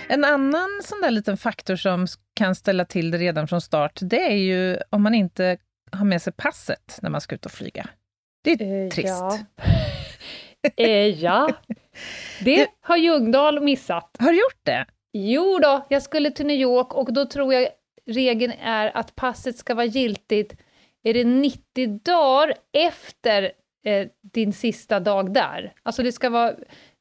[0.09, 4.21] En annan sån där liten faktor som kan ställa till det redan från start, det
[4.21, 5.59] är ju om man inte
[5.93, 7.89] har med sig passet när man ska ut och flyga.
[8.45, 9.09] Det är Eh, trist.
[9.09, 9.39] Ja.
[10.85, 11.49] eh, ja.
[12.45, 14.17] Det har Ljungdahl missat.
[14.19, 14.87] Har du gjort det?
[15.13, 17.69] Jo då, jag skulle till New York och då tror jag
[18.07, 20.57] regeln är att passet ska vara giltigt,
[21.03, 23.53] är det 90 dagar efter
[23.87, 25.73] eh, din sista dag där?
[25.83, 26.53] Alltså det ska vara,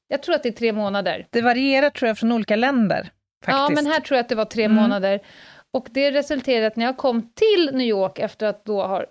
[0.08, 1.28] jag tror att det är tre månader.
[1.30, 3.10] Det varierar tror jag från olika länder.
[3.46, 3.58] Faktiskt.
[3.58, 4.78] Ja, men här tror jag att det var tre Mm.
[4.78, 5.20] månader.
[5.74, 9.04] Och det resulterade att när jag kom till New York efter att då ha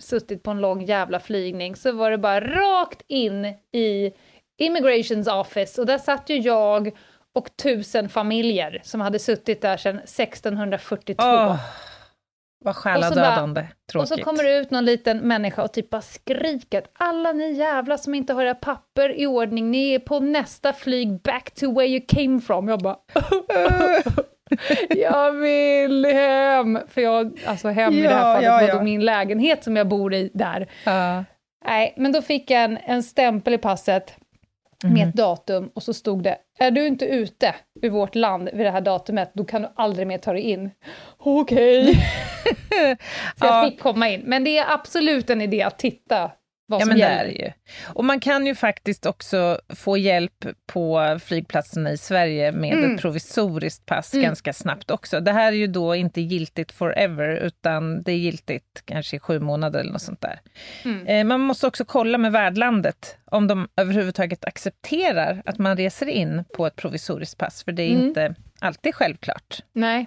[0.00, 4.12] suttit på en lång jävla flygning så var det bara rakt in i
[4.58, 6.90] Immigrations Office och där satt ju jag
[7.34, 11.24] och tusen familjer som hade suttit där sedan 1642.
[11.24, 11.56] Åh,
[12.64, 14.08] vad själadödande Och tråkigt.
[14.08, 17.98] så kommer det ut någon liten människa och typ bara skriker att alla ni jävla
[17.98, 21.86] som inte har era papper i ordning, ni är på nästa flyg back to where
[21.88, 22.68] you came from.
[22.68, 22.96] Jag bara...
[24.88, 26.78] jag vill hem!
[26.88, 28.74] För jag, alltså hem i det Ja, här fallet ja, var ja.
[28.74, 30.68] då min lägenhet som jag bor i där.
[30.84, 31.24] Ja.
[31.66, 34.14] Nej, men då fick jag en, en stämpel i passet
[34.84, 34.94] Mhm.
[34.94, 38.66] med ett datum och så stod det är du inte ute ur vårt land vid
[38.66, 40.70] det här datumet, då kan du aldrig mer ta dig in.
[41.18, 41.94] Okej.
[43.38, 43.68] så jag Ja.
[43.70, 44.20] fick komma in.
[44.24, 46.30] Men det är absolut en idé att titta
[46.72, 47.24] vad Ja, men det gäller.
[47.24, 47.52] är det ju.
[47.94, 52.94] Och man kan ju faktiskt också få hjälp på flygplatserna i Sverige med Mm.
[52.94, 54.24] ett provisoriskt pass Mm.
[54.24, 55.20] ganska snabbt också.
[55.20, 59.40] Det här är ju då inte giltigt forever, utan det är giltigt kanske i sju
[59.40, 60.40] månader eller något sånt där.
[60.84, 61.06] Mm.
[61.06, 66.44] Eh, Man måste också kolla med värdlandet om de överhuvudtaget accepterar att man reser in
[66.56, 68.06] på ett provisoriskt pass, för det är Mm.
[68.06, 69.58] inte alltid självklart.
[69.72, 70.06] Nej,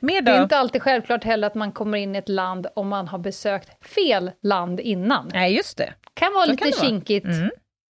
[0.00, 0.42] Mer det är då?
[0.42, 3.86] inte alltid självklart heller att man kommer in i ett land om man har besökt
[3.94, 5.30] fel land innan.
[5.34, 5.94] Nej, just det.
[6.14, 6.86] kan vara Så lite kan det vara.
[6.88, 7.26] kinkigt.
[7.26, 7.50] Mm.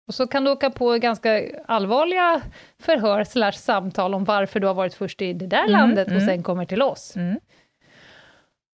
[0.09, 2.41] Och så kan du åka på ganska allvarliga
[2.83, 6.13] förhör slash samtal om varför du har varit först i det där Mm, landet och
[6.13, 6.27] mm.
[6.27, 7.17] sen kommer till oss.
[7.17, 7.39] Mm.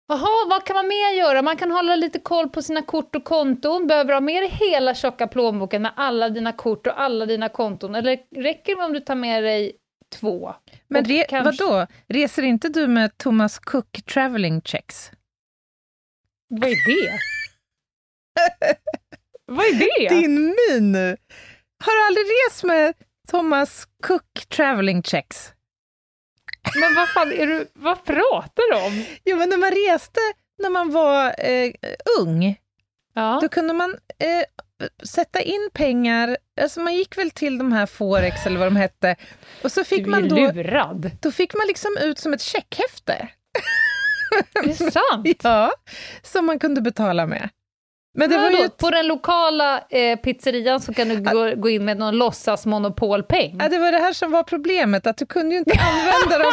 [0.08, 1.42] Jaha, vad kan man mer göra?
[1.42, 3.86] Man kan hålla lite koll på sina kort och konton.
[3.86, 7.94] Behöver ha med dig hela tjocka plånboken med alla dina kort och alla dina konton?
[7.94, 9.72] Eller räcker det om du tar med dig
[10.11, 10.55] två?
[10.88, 11.87] Men re- kanske- vadå?
[12.09, 15.11] Reser inte du med Thomas Cook Traveling Checks?
[16.49, 17.18] Vad är det?
[19.46, 20.14] vad är det?
[20.14, 21.16] Din min nu!
[21.85, 22.94] Har du aldrig rest med
[23.29, 25.53] Thomas Cook Traveling Checks?
[26.81, 29.05] Men vad fan, är du, vad pratar du om?
[29.25, 30.20] Jo, men när man reste
[30.62, 31.73] när man var eh,
[32.20, 32.57] ung,
[33.14, 33.38] Ja.
[33.42, 34.44] då kunde man eh,
[35.04, 39.16] sätta in pengar, alltså man gick väl till de här Forex eller vad de hette,
[39.62, 41.10] och så fick man då, lurad.
[41.20, 43.28] då fick man liksom ut som ett checkhäfte.
[44.52, 45.26] Det är sant.
[45.42, 45.72] Ja,
[46.22, 47.48] som man kunde betala med.
[48.14, 51.85] Men det var ju På den lokala eh, pizzerian så kan du gå, gå in
[51.85, 53.57] med någon låtsas monopolpeng.
[53.59, 56.53] ja, det var det här som var problemet, att du kunde ju inte använda dem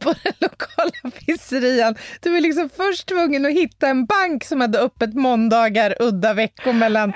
[0.00, 1.94] på den lokala pizzerian.
[2.20, 6.72] Du var liksom först tvungen att hitta en bank som hade öppet måndagar udda veckor
[6.72, 7.12] mellan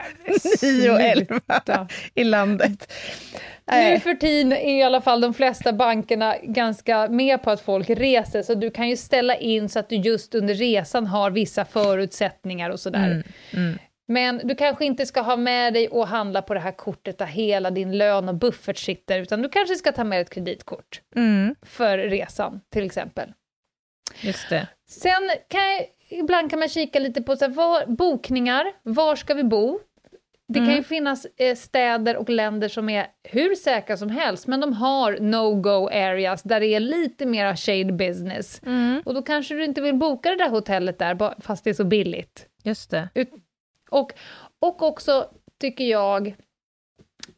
[0.63, 1.89] 9 och 11 Sluta.
[2.15, 2.93] i landet.
[3.73, 4.01] Nu Nej.
[4.01, 8.43] för tiden är i alla fall de flesta bankerna ganska med på att folk reser,
[8.43, 12.71] så du kan ju ställa in så att du just under resan har vissa förutsättningar
[12.71, 13.07] och sådär.
[13.07, 13.79] Mm, mm.
[14.09, 17.27] Men du kanske inte ska ha med dig och handla på det här kortet där
[17.27, 21.55] hela din lön och buffert sitter, utan du kanske ska ta med ett kreditkort Mm,
[21.63, 23.33] för resan, till exempel.
[24.21, 24.67] just det.
[24.89, 29.35] Sen kan jag, ibland kan man kika lite på så här, var, bokningar, var ska
[29.35, 29.79] vi bo?
[30.49, 34.61] Det kan ju finnas eh, städer och länder som är hur säkra som helst, men
[34.61, 38.61] de har no-go areas där det är lite mera shade business.
[38.67, 41.75] Mm, Och då kanske du inte vill boka det där hotellet där, fast det är
[41.75, 42.47] så billigt.
[42.63, 43.09] just det.
[43.91, 44.13] Och,
[44.59, 45.31] och också
[45.61, 46.35] tycker jag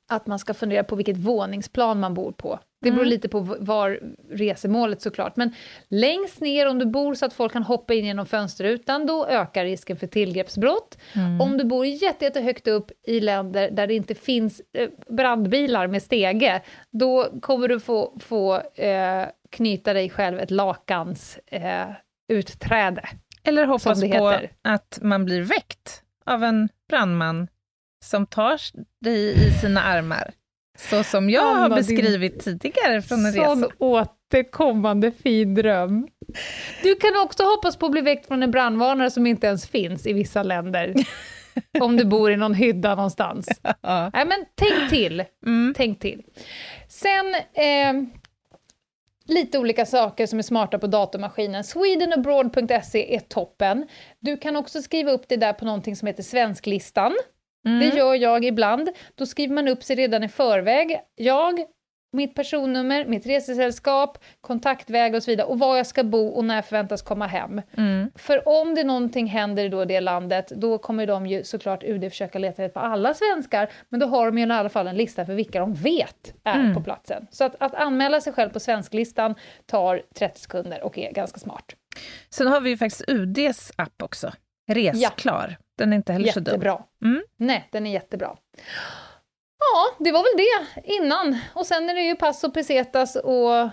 [0.09, 2.59] att man ska fundera på vilket våningsplan man bor på.
[2.81, 3.11] Det beror Mm.
[3.11, 5.55] lite på var resemålet såklart, men
[5.88, 9.64] längst ner om du bor så att folk kan hoppa in genom fönsterrutan, då ökar
[9.64, 10.99] risken för tillgreppsbrott.
[11.14, 11.40] Mm.
[11.40, 15.87] Om du bor jätte, jätte högt upp i länder där det inte finns eh, brandbilar
[15.87, 21.87] med stege, då kommer du få, få eh, knyta dig själv ett lakans eh,
[22.29, 23.09] utträde.
[23.44, 27.49] Eller hoppas på att man blir väckt av en brandman
[28.04, 28.61] som tar
[29.04, 30.30] dig i sina armar.
[30.78, 33.74] Så som jag har Anna, din- beskrivit tidigare från en Sån resa.
[33.78, 36.08] återkommande fin dröm.
[36.82, 40.06] Du kan också hoppas på att bli väckt från en brandvarnare som inte ens finns
[40.06, 40.94] i vissa länder.
[41.80, 43.49] om du bor i någon hydda någonstans.
[43.80, 44.11] Ja.
[44.14, 45.24] Nej, men tänk till.
[45.46, 45.74] Mm.
[45.76, 46.22] Tänk till.
[46.88, 48.09] Sen, eh,
[49.26, 51.64] lite olika saker som är smarta på datormaskinen.
[51.64, 53.88] Swedenabroad.se är toppen.
[54.20, 57.12] Du kan också skriva upp det där på någonting som heter Svensklistan.
[57.69, 57.81] Mm.
[57.81, 58.89] Det gör jag ibland.
[59.14, 61.01] Då skriver man upp sig redan i förväg.
[61.14, 61.61] Jag,
[62.12, 65.47] mitt personnummer, mitt resesällskap, kontaktväg och så vidare.
[65.47, 67.62] Och var jag ska bo och när jag förväntas komma hem.
[67.77, 68.11] Mm.
[68.14, 72.39] För om det någonting händer i det landet, då kommer de ju såklart UD försöka
[72.39, 75.27] leta rätt på alla svenskar, men då har de ju i alla fall en lista
[75.27, 76.75] för vilka de vet är Mm.
[76.75, 77.27] på platsen.
[77.31, 79.35] Så att, att anmäla sig själv på svensklistan
[79.66, 81.64] tar 30 sekunder och är ganska smart.
[82.31, 84.33] Sen har vi ju faktiskt UDs app också,
[84.71, 85.59] Resklar.
[85.79, 86.53] Den är inte heller så dum.
[86.53, 86.85] Jättebra.
[87.05, 87.22] Mm.
[87.37, 88.37] Nej, den är jättebra.
[89.59, 91.39] Ja, det var väl det innan.
[91.55, 93.68] Och sen är det ju pass och pesetas och,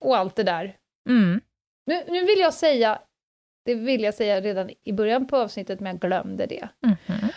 [0.00, 0.76] och allt det där.
[1.08, 1.40] Mm.
[1.86, 2.98] Nu, nu vill jag säga,
[3.64, 6.68] det vill jag säga redan i början på avsnittet, men jag glömde det.
[6.86, 7.28] Mhm.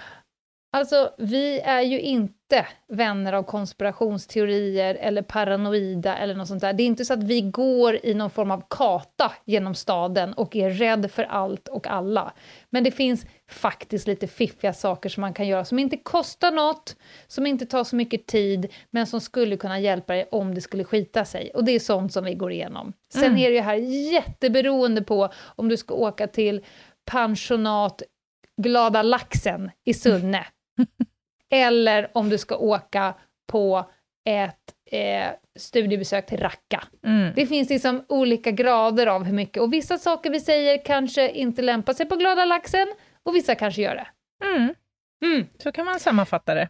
[0.74, 2.41] Alltså, vi är ju inte
[2.88, 6.74] vänner av konspirationsteorier eller paranoida eller något sånt där.
[6.74, 10.56] Det är inte så att vi går i någon form av kata genom staden och
[10.56, 12.34] är rädd för allt och alla.
[12.70, 16.96] Men det finns faktiskt lite fiffiga saker som man kan göra som inte kostar något,
[17.28, 20.84] som inte tar så mycket tid, men som skulle kunna hjälpa dig om det skulle
[20.84, 21.52] skita sig.
[21.54, 22.94] Och det är sånt som vi går igenom.
[23.14, 23.38] Sen Mm.
[23.38, 23.76] är det ju här
[24.14, 26.66] jätteberoende på om du ska åka till
[27.12, 28.02] pensionat
[28.62, 30.46] Glada Laxen i Sunne.
[31.52, 33.14] Eller om du ska åka
[33.52, 33.90] på
[34.30, 35.28] ett eh,
[35.60, 36.84] studiebesök till Raqqa.
[37.06, 37.34] Mm.
[37.36, 41.62] Det finns liksom olika grader av hur mycket, och vissa saker vi säger kanske inte
[41.62, 42.88] lämpar sig på Glada Laxen,
[43.24, 44.08] och vissa kanske gör det.
[44.46, 44.74] Mm.
[45.26, 45.48] Mm.
[45.58, 46.70] Så kan man sammanfatta det.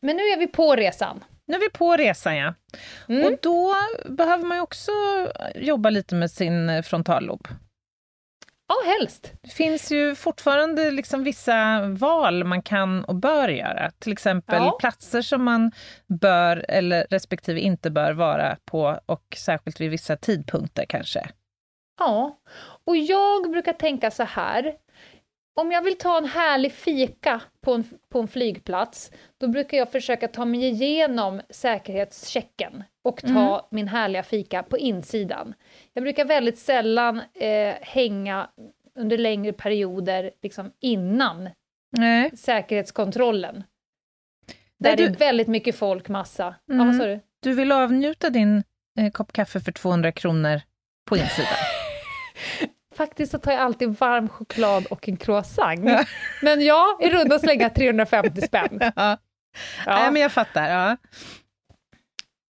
[0.00, 1.24] Men nu är vi på resan.
[1.46, 2.54] Nu är vi på resan, ja.
[3.08, 3.24] Mm.
[3.24, 3.74] Och då
[4.04, 4.90] behöver man ju också
[5.54, 7.48] jobba lite med sin frontallob.
[8.68, 9.32] Ja, helst.
[9.42, 13.90] Det finns ju fortfarande liksom vissa val man kan och bör göra.
[13.98, 14.76] Till exempel Ja.
[14.80, 15.72] platser som man
[16.20, 21.28] bör eller respektive inte bör vara på och särskilt vid vissa tidpunkter kanske.
[21.98, 22.38] Ja,
[22.86, 24.72] och jag brukar tänka så här.
[25.56, 29.92] Om jag vill ta en härlig fika på en, på en flygplats, då brukar jag
[29.92, 33.28] försöka ta mig igenom säkerhetschecken och ta
[33.58, 33.60] Mm.
[33.70, 35.54] min härliga fika på insidan.
[35.92, 38.48] Jag brukar väldigt sällan eh, hänga
[38.94, 41.48] under längre perioder liksom innan
[41.96, 42.36] Nej.
[42.36, 43.54] säkerhetskontrollen.
[44.78, 46.54] Nej, Där du- det är väldigt mycket folk, massa.
[46.72, 46.86] Mm.
[46.86, 47.20] vad sa du?
[47.42, 48.62] Du vill avnjuta din
[48.98, 50.60] eh, kopp kaffe för 200 kronor
[51.08, 51.48] på insidan.
[52.96, 55.84] Faktiskt så tar jag alltid varm choklad och en croissant.
[56.42, 58.78] Men ja, i runda slängar 350 spänn.
[58.96, 59.16] ja.
[59.86, 59.96] Ja.
[59.98, 60.68] Nej, men jag fattar.
[60.68, 60.96] Ja.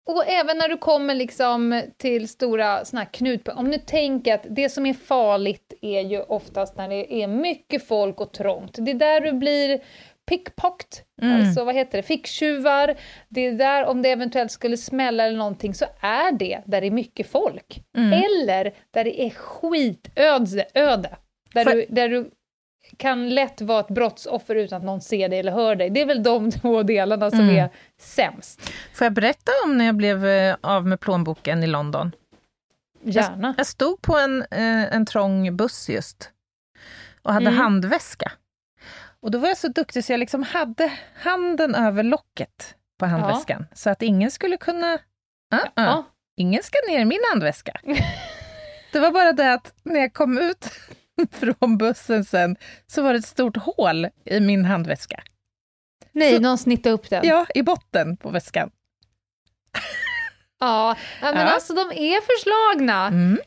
[0.06, 4.46] Och även när du kommer liksom till stora såna här knutpunkter, om du tänker att
[4.50, 8.76] det som är farligt är ju oftast när det är mycket folk och trångt.
[8.78, 9.80] Det är där du blir
[10.26, 11.40] pickpocket, Mm.
[11.40, 12.94] alltså vad heter det, ficktjuvar.
[13.28, 16.86] Det är där, om det eventuellt skulle smälla eller någonting, så är det där det
[16.86, 17.82] är mycket folk.
[17.96, 18.12] Mm.
[18.12, 21.16] Eller där det är skitöde, öde.
[21.54, 22.30] Där, För- du, där du
[22.96, 25.90] kan lätt vara ett brottsoffer utan att någon ser dig eller hör dig.
[25.90, 27.56] Det är väl de två delarna som Mm.
[27.56, 27.68] är
[28.00, 28.60] sämst.
[28.94, 32.12] Får jag berätta om när jag blev eh, av med plånboken i London?
[33.02, 33.54] Gärna.
[33.56, 36.30] Jag stod på en, eh, en trång buss just
[37.22, 37.58] och hade Mm.
[37.58, 38.32] handväska.
[39.26, 43.66] Och då var jag så duktig så jag liksom hade handen över locket på handväskan
[43.74, 44.94] så att ingen skulle kunna...
[44.94, 45.00] Uh
[45.54, 45.68] -uh.
[45.74, 46.04] Ja.
[46.36, 47.80] Ingen ska ner i min handväska.
[48.92, 50.70] det var bara det att när jag kom ut
[51.30, 52.56] från bussen sen
[52.86, 55.22] så var det ett stort hål i min handväska.
[56.12, 57.26] Nej, Så- någon snittade upp den.
[57.26, 58.70] Ja, i botten på väskan.
[60.60, 61.54] Ja, ja, men Ja.
[61.54, 63.06] alltså de är förslagna.
[63.06, 63.38] Mm.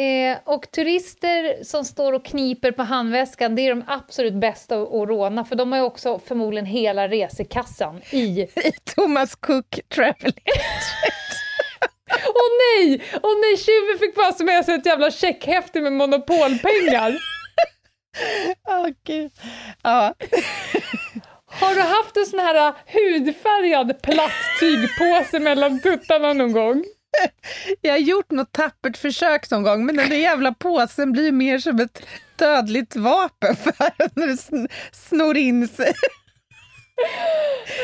[0.00, 5.08] Eh, och turister som står och kniper på handväskan, det är de absolut bästa att,
[5.08, 8.40] råna, för de har ju också förmodligen hela resekassan i...
[8.40, 10.44] I Thomas Cook Traveling.
[12.26, 13.02] Åh nej!
[13.22, 17.18] Åh nej, tjuven fick bara med sig ett jävla checkhäfte med monopolpengar.
[18.68, 19.32] Åh, gud.
[19.82, 20.14] Ja.
[21.46, 26.84] Har du haft en sån här uh, hudfärgad platt tygpåse mellan tuttarna någon gång?
[27.80, 31.58] Jag har gjort något tappert försök någon gång, men den där jävla påsen blir mer
[31.58, 32.02] som ett
[32.36, 33.74] dödligt vapen för
[34.20, 35.92] när det snor in sig.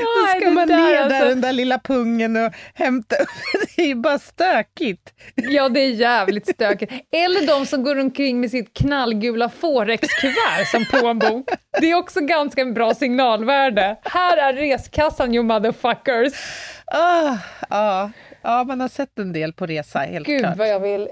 [0.01, 1.19] Då ska man där ner alltså.
[1.19, 3.29] där den där lilla pungen och hämta upp.
[3.77, 5.13] Det är ju bara stökigt.
[5.35, 6.93] Ja, det är jävligt stökigt.
[7.13, 11.51] Eller de som går omkring med sitt knallgula Forex-kuvert som plånbok.
[11.81, 13.97] Det är också ganska en bra signalvärde.
[14.05, 16.33] Här är reskassan, you motherfuckers.
[16.87, 17.37] Ah,
[17.71, 18.11] ja.
[18.43, 20.57] ja, man har sett en del på resa, helt Gud klart.
[20.57, 21.09] vad jag vill...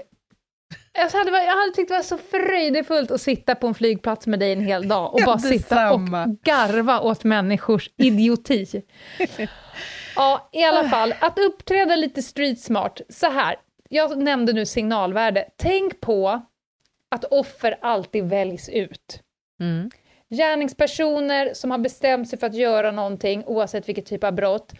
[0.97, 4.39] Jag hade, jag hade tyckt det var så fröjdefullt att sitta på en flygplats med
[4.39, 6.23] dig en hel dag och Ja, bara sitta detsamma.
[6.23, 8.65] och garva åt människors idioti.
[10.15, 13.01] Ja, i alla fall, att uppträda lite street smart.
[13.09, 13.55] Så här,
[13.89, 15.45] jag nämnde nu signalvärde.
[15.57, 16.41] Tänk på
[17.15, 19.19] att offer alltid väljs ut.
[19.59, 19.89] Mm.
[20.29, 24.73] Gärningspersoner som har bestämt sig för att göra någonting, oavsett vilket typ av brott,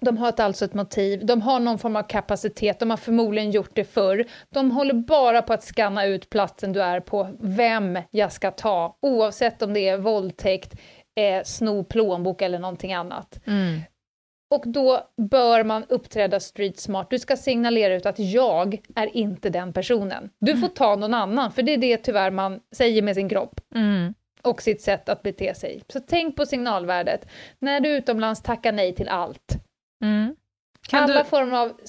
[0.00, 3.50] de har ett, alltså ett motiv, de har någon form av kapacitet, de har förmodligen
[3.50, 4.24] gjort det förr.
[4.50, 8.98] De håller bara på att skanna ut platsen du är på, vem jag ska ta,
[9.02, 10.74] oavsett om det är våldtäkt,
[11.20, 13.40] eh, sno plånbok eller någonting annat.
[13.46, 13.80] Mm.
[14.54, 17.06] Och då bör man uppträda street smart.
[17.10, 20.30] Du ska signalera ut att jag är inte den personen.
[20.40, 23.60] Du får ta någon annan, för det är det tyvärr man säger med sin kropp
[23.74, 24.14] Mm.
[24.42, 25.82] och sitt sätt att bete sig.
[25.88, 27.28] Så tänk på signalvärdet.
[27.58, 29.56] När du utomlands tackar nej till allt.
[30.06, 30.36] Mm.
[30.92, 31.28] Alla du...
[31.28, 31.80] former av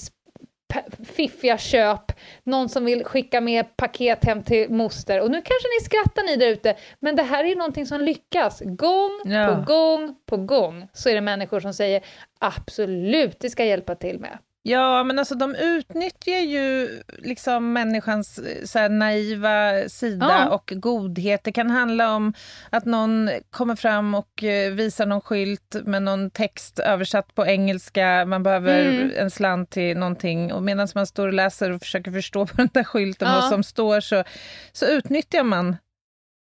[1.05, 2.11] fiffiga köp,
[2.43, 5.21] någon som vill skicka med paket hem till moster.
[5.21, 8.01] Och nu kanske ni skrattar ni där ute, men det här är ju någonting som
[8.01, 8.61] lyckas.
[8.65, 9.55] Gång Ja.
[9.55, 12.03] på gång på gång så är det människor som säger
[12.39, 14.37] absolut, det ska jag hjälpa till med.
[14.69, 20.49] Ja, men alltså de utnyttjar ju liksom människans eh, så här, naiva sida Ja.
[20.49, 21.43] och godhet.
[21.43, 22.33] Det kan handla om
[22.69, 28.25] att någon kommer fram och eh, visar någon skylt med någon text översatt på engelska.
[28.25, 29.11] Man behöver Mm.
[29.17, 32.69] en slant till någonting och medan man står och läser och försöker förstå på den
[32.73, 33.35] där skylten Ja.
[33.35, 34.23] vad som står så,
[34.71, 35.65] så utnyttjar man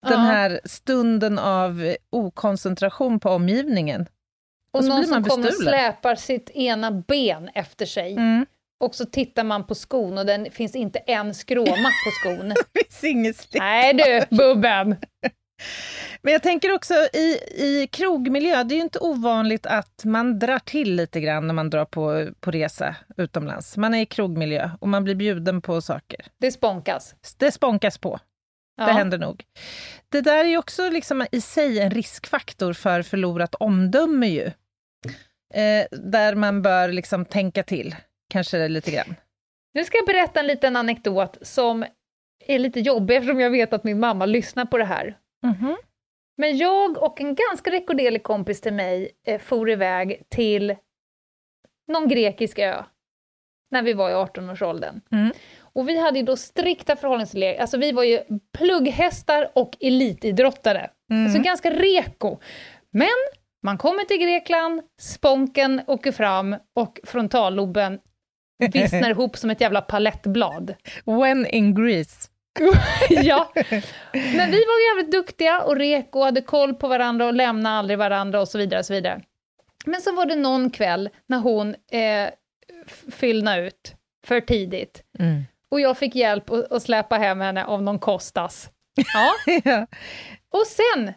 [0.09, 0.31] den Ja.
[0.31, 4.07] här stunden av eh, okoncentration på omgivningen.
[4.73, 8.13] Och, Och någon som kommer och släpar sitt ena ben efter sig.
[8.13, 8.47] Mm.
[8.81, 12.49] Och så tittar man på skon och det finns inte en skråma på skon.
[12.73, 13.63] Det finns inget slick.
[13.63, 14.97] Nej du, bubben!
[16.23, 20.59] Men jag tänker också i, i krogmiljö, det är ju inte ovanligt att man drar
[20.59, 23.77] till lite grann när man drar på, på resa utomlands.
[23.77, 26.21] Man är i krogmiljö och man blir bjuden på saker.
[26.41, 27.15] Det spånkas.
[27.37, 28.19] Det spånkas på,
[28.77, 28.87] Ja.
[28.87, 29.45] det händer nog.
[30.09, 34.51] Det där är ju också liksom i sig en riskfaktor för förlorat omdöme ju.
[35.55, 37.97] Eh, där man bör liksom tänka till,
[38.31, 39.15] kanske lite grann.
[39.75, 41.85] Nu ska jag berätta en liten anekdot som
[42.47, 45.19] är lite jobbig eftersom jag vet att min mamma lyssnar på det här.
[45.43, 45.77] Mhm.
[46.37, 50.77] Men jag och en ganska rekorderlig kompis till mig eh, for iväg till
[51.89, 52.85] någon grekisk ö
[53.71, 55.01] när vi var i 18-årsåldern.
[55.13, 55.33] Mm.
[55.61, 58.21] Och vi hade ju då strikta förhållningsregler, alltså vi var ju
[58.59, 60.91] plugghästar och elitidrottare.
[61.11, 61.25] Mm.
[61.25, 62.39] Alltså ganska reko.
[62.91, 63.09] Men
[63.63, 67.99] man kommer till Grekland, sponken åker fram och frontalloben
[68.73, 70.75] vissnar ihop som ett jävla palettblad.
[71.05, 72.29] When in Greece.
[73.11, 73.53] ja.
[74.13, 78.41] Men vi var jävligt duktiga och reko, hade koll på varandra och lämnade aldrig varandra
[78.41, 78.81] och så vidare.
[78.81, 79.23] Och så vidare.
[79.87, 82.25] Men så var det någon kväll när hon eh,
[82.87, 83.95] f- fyllnade ut
[84.27, 85.03] för tidigt.
[85.19, 85.43] Mm.
[85.71, 88.71] Och jag fick hjälp att, att släpa hem henne av någon Kostas.
[89.15, 89.33] Ja.
[89.65, 89.87] ja.
[90.53, 91.13] Och sen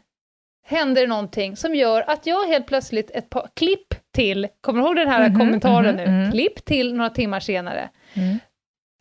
[0.65, 4.85] händer det någonting som gör att jag helt plötsligt ett par klipp till, kommer du
[4.85, 6.07] ihåg den här Mhm, kommentaren mhm, nu?
[6.23, 6.31] mhm.
[6.31, 7.89] Klipp till några timmar senare.
[8.13, 8.37] Mm.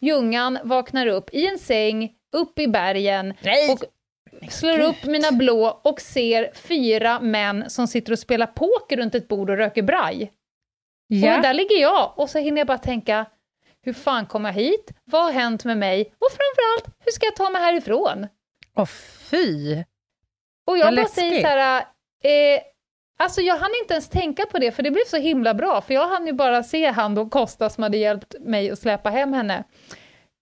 [0.01, 3.73] Ljungan vaknar upp i en säng, upp i bergen, Nej!
[3.73, 3.85] och
[4.51, 9.29] slår upp mina blå och ser fyra män som sitter och spelar poker runt ett
[9.29, 10.33] bord och röker braj.
[11.07, 11.37] Ja.
[11.37, 13.27] Och där ligger jag, och så hinner jag bara tänka,
[13.85, 14.91] hur fan kom jag hit?
[15.05, 16.01] Vad har hänt med mig?
[16.01, 18.27] Och framförallt, hur ska jag ta mig härifrån?
[18.77, 18.87] Åh
[19.31, 19.83] fy!
[20.73, 21.81] Och jag bara säger så här,
[22.25, 22.61] eh,
[23.19, 25.95] alltså jag hann inte ens tänka på det, för det blev så himla bra, för
[25.95, 29.33] jag hann ju bara se han då, Costa, som hade hjälpt mig att släpa hem
[29.33, 29.65] henne.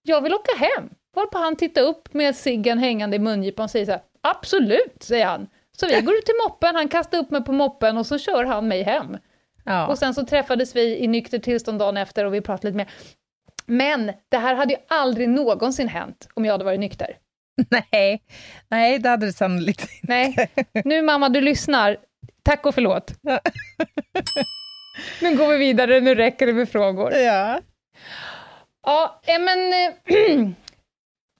[0.01, 0.89] Jag vill åka hem.
[1.15, 5.25] Varpå han tittar upp med ciggen hängande i mungipan och säger så här, absolut, säger
[5.25, 5.47] han.
[5.77, 8.43] Så vi går ut till moppen, han kastar upp mig på moppen och så kör
[8.43, 9.17] han mig hem.
[9.65, 9.87] Ja.
[9.87, 12.89] Och sen så träffades vi i nykter tillstånd dagen efter och vi pratade lite mer.
[13.65, 17.17] Men det här hade ju aldrig någonsin hänt om jag hade varit nykter.
[17.91, 18.21] Nej.
[18.69, 19.93] Nej, det hade det sannolikt inte.
[20.01, 20.49] Nej,
[20.85, 21.97] nu mamma du lyssnar,
[22.43, 23.13] tack och förlåt.
[25.21, 27.13] nu går vi vidare, nu räcker det med frågor.
[27.13, 27.59] Ja.
[28.85, 30.41] Ja, eh, men eh,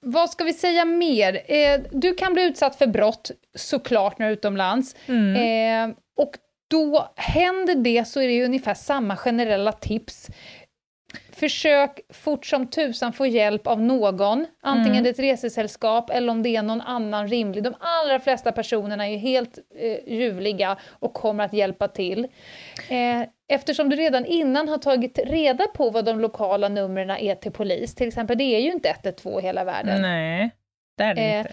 [0.02, 1.40] vad ska vi säga mer?
[1.48, 4.96] Eh, du kan bli utsatt för brott, såklart, när du är utomlands.
[5.06, 5.90] Mm.
[5.90, 6.32] Eh, och
[6.68, 10.28] då händer det så är det ungefär samma generella tips.
[11.42, 15.10] Försök fort som tusan få hjälp av någon, antingen Mm.
[15.10, 17.62] ett resesällskap eller om det är någon annan rimlig.
[17.62, 22.24] De allra flesta personerna är ju helt eh, ljuvliga och kommer att hjälpa till.
[22.90, 27.52] Eh, eftersom du redan innan har tagit reda på vad de lokala numren är till
[27.52, 30.50] polis, till exempel, det är ju inte 112 i hela världen Nej,
[30.98, 31.52] det är det Eh, inte.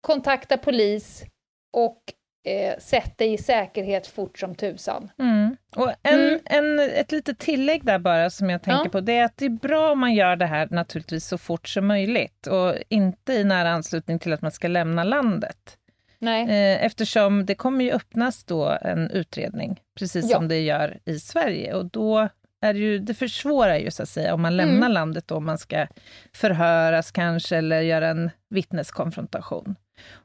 [0.00, 1.24] kontakta polis
[1.72, 1.98] och
[2.46, 5.10] eh, sätt dig i säkerhet fort som tusan.
[5.18, 5.56] Mm.
[5.76, 6.40] Och en, Mm.
[6.44, 8.90] en, ett litet tillägg där bara som jag tänker Ja.
[8.90, 11.68] på, det är att det är bra om man gör det här naturligtvis så fort
[11.68, 15.78] som möjligt och inte i nära anslutning till att man ska lämna landet.
[16.18, 16.42] Nej.
[16.42, 20.36] Eh, Eftersom det kommer ju öppnas då en utredning, precis Ja.
[20.36, 22.28] som det gör i Sverige och då
[22.60, 24.92] är det ju, det försvårar ju så att säga om man lämnar Mm.
[24.92, 25.86] landet då, om man ska
[26.32, 29.76] förhöras kanske, eller göra en vittneskonfrontation.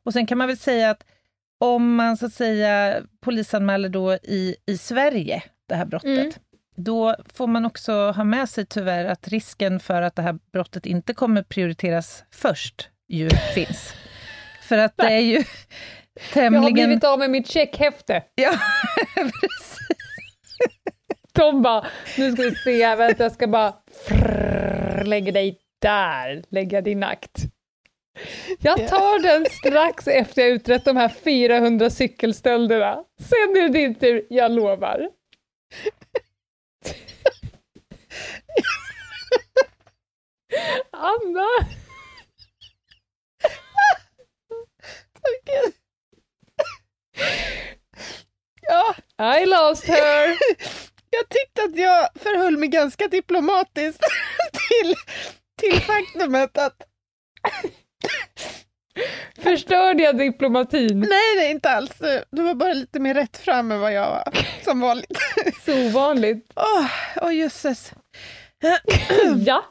[0.03, 1.05] Och sen kan man väl säga att
[1.62, 6.32] om man så att säga polisanmäler då i, i Sverige det här brottet, Mm.
[6.76, 10.86] då får man också ha med sig tyvärr att risken för att det här brottet
[10.86, 13.93] inte kommer prioriteras först ju finns.
[14.62, 15.45] För att det är ju Jag
[16.34, 16.64] tämligen...
[16.64, 18.24] har blivit av med mitt checkhäfte.
[18.36, 18.51] Ja,
[19.16, 19.78] precis.
[21.34, 21.86] De bara,
[22.18, 23.74] nu ska vi se, vänta jag ska bara
[25.03, 27.38] lägga dig där, lägga din akt.
[28.59, 33.03] Jag tar den strax efter jag utrett de här 400 cykelstölderna.
[33.20, 35.09] Sen är det din tur, jag lovar.
[40.91, 41.47] Anna!
[48.68, 48.95] Ja,
[49.41, 50.38] I lost her!
[51.09, 54.03] jag tyckte att jag förhöll mig ganska diplomatiskt
[54.51, 54.95] till,
[55.62, 56.82] till faktumet att
[59.38, 60.99] Förstörde jag diplomatin?
[60.99, 61.91] nej, nej, inte alls.
[62.32, 64.24] Du var bara lite mer rätt fram än vad jag var,
[64.64, 65.18] som vanligt.
[65.66, 66.52] Så ovanligt.
[66.56, 66.88] Åh,
[67.28, 67.93] oh, jösses.
[69.45, 69.64] Ja.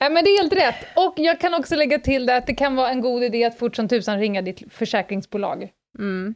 [0.00, 0.86] Nej, men det är helt rätt.
[0.96, 3.58] Och jag kan också lägga till det att det kan vara en god idé att
[3.58, 5.70] fort som tusan ringa ditt försäkringsbolag.
[5.98, 6.34] Mm.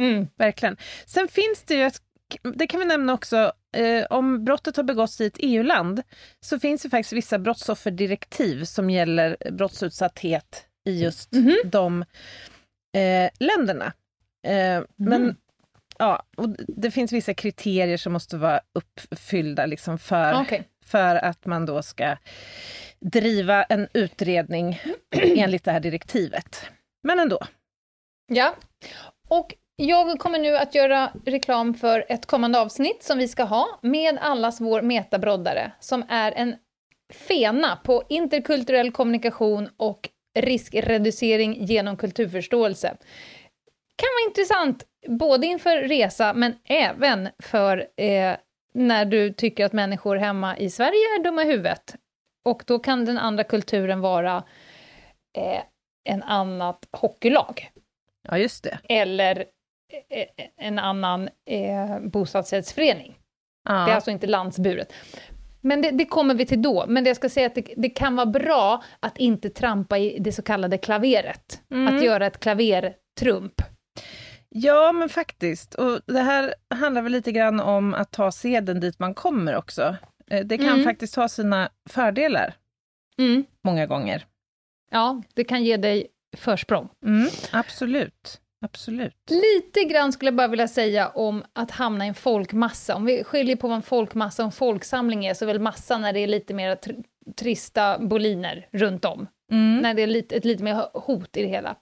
[0.00, 0.28] Mm.
[0.38, 0.76] Verkligen.
[1.06, 1.96] Sen finns det ju, ett,
[2.42, 6.02] det kan vi nämna också, eh, om brottet har begåtts i ett EU-land,
[6.40, 11.56] så finns det faktiskt vissa brottsofferdirektiv som gäller brottsutsatthet i just Mhm.
[11.64, 12.02] de
[12.96, 13.92] eh, länderna.
[14.46, 15.36] Eh, Men
[15.98, 20.68] ja, och det finns vissa kriterier som måste vara uppfyllda liksom för, Okej.
[20.84, 22.16] för att man då ska
[23.00, 24.80] driva en utredning
[25.16, 26.70] enligt det här direktivet.
[27.02, 27.38] Men ändå.
[28.26, 28.54] Ja.
[29.28, 29.54] Och
[29.86, 34.18] jag kommer nu att göra reklam för ett kommande avsnitt som vi ska ha med
[34.20, 36.56] allas vår metabroddare, som är en
[37.28, 40.08] fena på interkulturell kommunikation och
[40.38, 42.88] riskreducering genom kulturförståelse.
[43.96, 48.36] Kan vara intressant, både inför resa, men även för eh,
[48.74, 51.94] när du tycker att människor hemma i Sverige är dumma i huvudet.
[52.44, 54.36] Och då kan den andra kulturen vara
[55.36, 55.62] eh,
[56.04, 57.70] en annat hockeylag
[58.28, 58.78] Ja, just det.
[58.88, 59.44] eller
[60.56, 63.18] en annan eh, bostadsrättsförening.
[63.68, 63.72] Ja.
[63.72, 64.92] Det är alltså inte landsburet.
[65.60, 66.84] Men det, det kommer vi till då.
[66.88, 70.18] Men det jag ska säga att det, det kan vara bra att inte trampa i
[70.20, 71.62] det så kallade klaveret.
[71.70, 71.96] Mm.
[71.96, 73.52] Att göra ett klavertrump.
[74.48, 75.74] Ja, men faktiskt.
[75.74, 79.96] Och det här handlar väl lite grann om att ta seden dit man kommer också.
[80.30, 80.84] Eh, Det kan Mm.
[80.84, 82.54] faktiskt ha sina fördelar
[83.18, 83.44] Mm.
[83.64, 84.26] många gånger.
[84.90, 86.88] Ja, det kan ge dig försprång.
[87.04, 88.40] Mm, absolut.
[88.62, 89.14] Absolut.
[89.30, 92.96] Lite grann skulle jag bara vilja säga om att hamna i en folkmassa.
[92.96, 95.98] Om vi skiljer på vad en folkmassa och en folksamling är, så är väl massa
[95.98, 97.04] när det är lite mer tr-
[97.36, 99.26] trista boliner runt om.
[99.52, 99.78] Mm.
[99.78, 101.76] När det är lite, ett lite mer hot i det hela.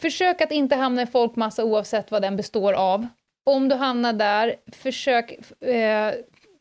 [0.00, 3.06] Försök att inte hamna i folkmassa oavsett vad den består av.
[3.46, 6.12] Om du hamnar där, försök eh,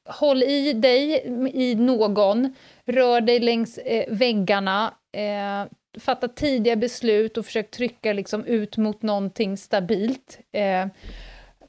[0.05, 1.23] håll i dig
[1.53, 8.45] i någon, rör dig längs eh, väggarna, eh, fatta tidiga beslut och försök trycka liksom
[8.45, 10.39] ut mot någonting stabilt.
[10.51, 10.87] Eh,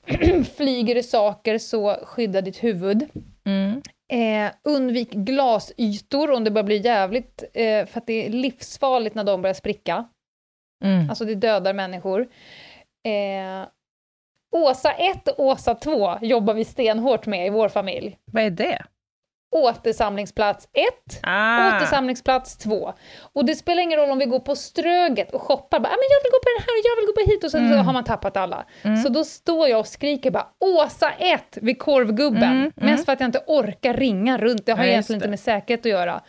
[0.57, 3.09] flyger det saker så skydda ditt huvud.
[3.45, 3.83] Mm.
[4.09, 9.25] Eh, undvik glasytor om det börjar bli jävligt, eh, för att det är livsfarligt när
[9.25, 10.09] de börjar spricka.
[10.85, 11.11] Mm.
[11.11, 12.21] Alltså det dödar människor.
[13.07, 13.69] Eh,
[14.51, 18.19] Åsa 1 och Åsa 2 jobbar vi stenhårt med i vår familj.
[18.33, 18.85] Vad är det?
[19.55, 21.77] Återsamlingsplats 1, Ah.
[21.77, 22.93] återsamlingsplats 2.
[23.33, 26.09] Och det spelar ingen roll om vi går på Ströget och shoppar, bara, "Ah, men
[26.11, 27.75] jag vill gå på den här och jag vill gå på hit och sen så
[27.75, 27.87] Mm.
[27.87, 28.65] har man tappat alla.
[29.03, 32.43] Så då står jag och skriker bara Åsa 1 vid korvgubben.
[32.43, 32.91] Mm, mm.
[32.91, 35.31] Mest för att jag inte orkar ringa runt, det har Ja, egentligen inte det.
[35.31, 36.21] med säkerhet att göra.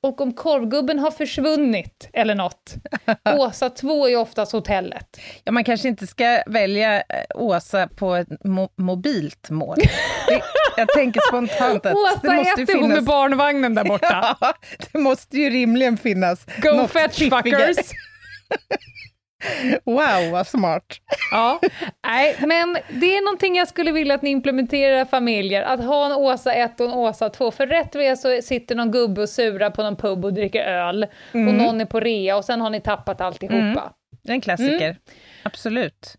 [0.00, 2.74] Och om korvgubben har försvunnit eller något,
[3.38, 5.20] Åsa 2 är oftast hotellet.
[5.44, 7.02] Ja, man kanske inte ska välja eh,
[7.34, 9.76] Åsa på ett mo- mobilt mål.
[10.28, 10.40] Det,
[10.76, 13.04] jag tänker spontant att det Åsa måste 1 ju är hon med finnas...
[13.04, 14.36] barnvagnen där borta.
[14.40, 14.54] Ja,
[14.92, 17.74] det måste ju rimligen finnas Go fetch fiffigare.
[17.74, 17.90] fuckers!
[19.84, 20.84] Wow, vad smart.
[21.30, 21.60] Ja,
[22.06, 26.12] nej, men det är någonting jag skulle vilja att ni implementerar familjer, att ha en
[26.12, 29.70] Åsa 1 och en Åsa 2, för rätt vad så sitter någon gubbe och surar
[29.70, 32.80] på någon pub och dricker öl, och någon är på rea och sen har ni
[32.80, 33.92] tappat alltihopa.
[34.22, 34.88] Det är en klassiker.
[34.88, 34.96] Mm.
[35.42, 36.16] Absolut.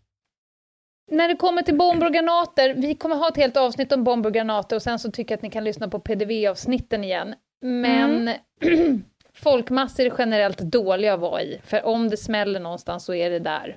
[1.10, 4.30] När det kommer till bomber och granater, vi kommer ha ett helt avsnitt om bomber
[4.30, 7.34] och granater och sen så tycker jag att ni kan lyssna på PDV-avsnitten igen.
[7.62, 8.30] Men
[9.34, 13.38] folkmassor är generellt dåliga att vara i, för om det smäller någonstans så är det
[13.38, 13.76] där.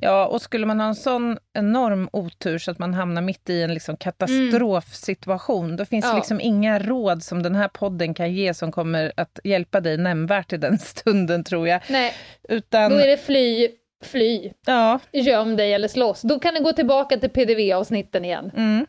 [0.00, 3.62] Ja, och skulle man ha en sån enorm otur så att man hamnar mitt i
[3.62, 6.10] en liksom katastrofsituation, då finns Ja.
[6.10, 9.96] det liksom inga råd som den här podden kan ge som kommer att hjälpa dig
[9.98, 11.80] nämnvärt i den stunden, tror jag.
[11.90, 12.12] Nej,
[12.48, 13.68] Utan, då är det fly,
[14.06, 16.22] fly, ja, göm dig eller slåss.
[16.22, 18.50] Då kan du gå tillbaka till PDV-avsnitten igen.
[18.56, 18.86] mm,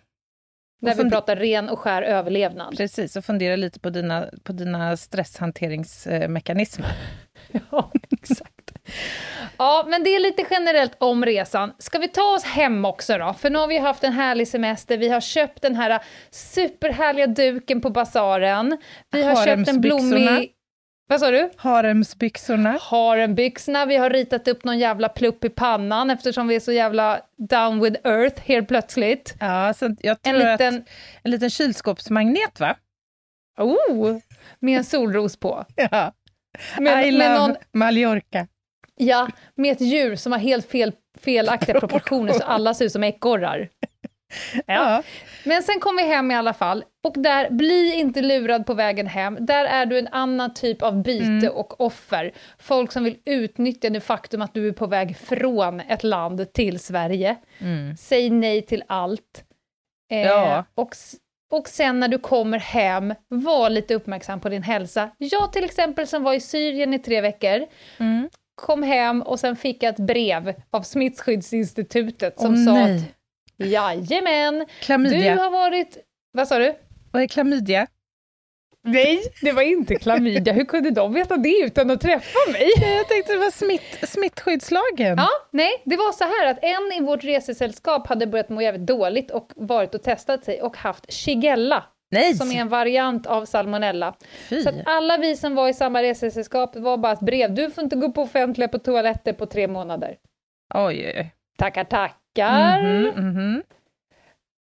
[0.81, 2.77] Där vi pratar ren och skär överlevnad.
[2.77, 3.15] precis.
[3.15, 6.87] Och fundera lite på dina, på dina stresshanteringsmekanismer.
[7.71, 8.71] Ja, exakt.
[9.57, 11.73] Ja, men det är lite generellt om resan.
[11.77, 13.33] Ska vi ta oss hem också då?
[13.33, 14.97] För nu har vi haft en härlig semester.
[14.97, 18.77] Vi har köpt den här superhärliga duken på basaren.
[19.11, 20.51] Vi har köpt en blommig...
[21.13, 21.49] Vad sa du?
[21.57, 22.77] Haremsbyxorna.
[22.81, 23.85] Harembyxorna.
[23.85, 27.79] Vi har ritat upp någon jävla plupp i pannan eftersom vi är så jävla down
[27.81, 29.35] with earth helt plötsligt.
[29.39, 30.75] Ja, så jag En tror liten...
[30.75, 30.87] att
[31.23, 32.75] en liten kylskåpsmagnet, va?
[33.57, 34.17] Oh!
[34.59, 35.65] Med en solros på.
[35.75, 36.13] Ja.
[36.77, 38.47] I Med, love med någon, Mallorca.
[38.95, 43.03] ja, med ett djur som har helt fel, felaktiga proportioner så alla ser ut som
[43.03, 43.69] ekorrar.
[44.65, 45.03] Ja.
[45.43, 49.07] Men sen kom vi hem i alla fall, och där, bli inte lurad på vägen
[49.07, 49.37] hem.
[49.39, 51.49] Där är du en annan typ av byte Mm.
[51.53, 52.31] och offer.
[52.59, 56.79] Folk som vill utnyttja det faktum att du är på väg från ett land till
[56.79, 57.35] Sverige.
[57.59, 57.97] Mm.
[57.97, 59.43] Säg nej till allt.
[60.11, 60.65] Eh, Ja.
[60.75, 60.95] och,
[61.51, 65.09] och sen när du kommer hem, var lite uppmärksam på din hälsa.
[65.17, 67.65] Jag till exempel som var i Syrien i tre veckor,
[67.99, 68.29] Mm.
[68.55, 72.95] kom hem och sen fick jag ett brev av Smittskyddsinstitutet som Åh, sa nej.
[72.97, 73.03] att
[73.57, 75.33] Jajamän, Klamydia.
[75.33, 75.97] du har varit...
[76.31, 76.75] Vad sa du?
[77.11, 77.87] Vad är klamydia?
[78.85, 80.53] Nej, det var inte klamydia.
[80.53, 82.71] Hur kunde de veta det utan att träffa mig?
[82.81, 85.17] Jag tänkte det var smitt, smittskyddslagen.
[85.17, 88.87] Ja, nej, det var så här att en i vårt resesällskap hade börjat må jävligt
[88.87, 92.33] dåligt och varit och testat sig och haft shigella, Nej!
[92.33, 94.15] som är en variant av salmonella.
[94.49, 94.61] Fy.
[94.61, 97.53] Så att alla vi som var i samma resesällskap var bara ett brev.
[97.53, 100.17] Du får inte gå på offentliga på toaletter på tre månader.
[100.73, 101.31] Oj, oj, oj.
[102.35, 103.21] Tackar, tackar.
[103.21, 103.63] Mhm, mhm.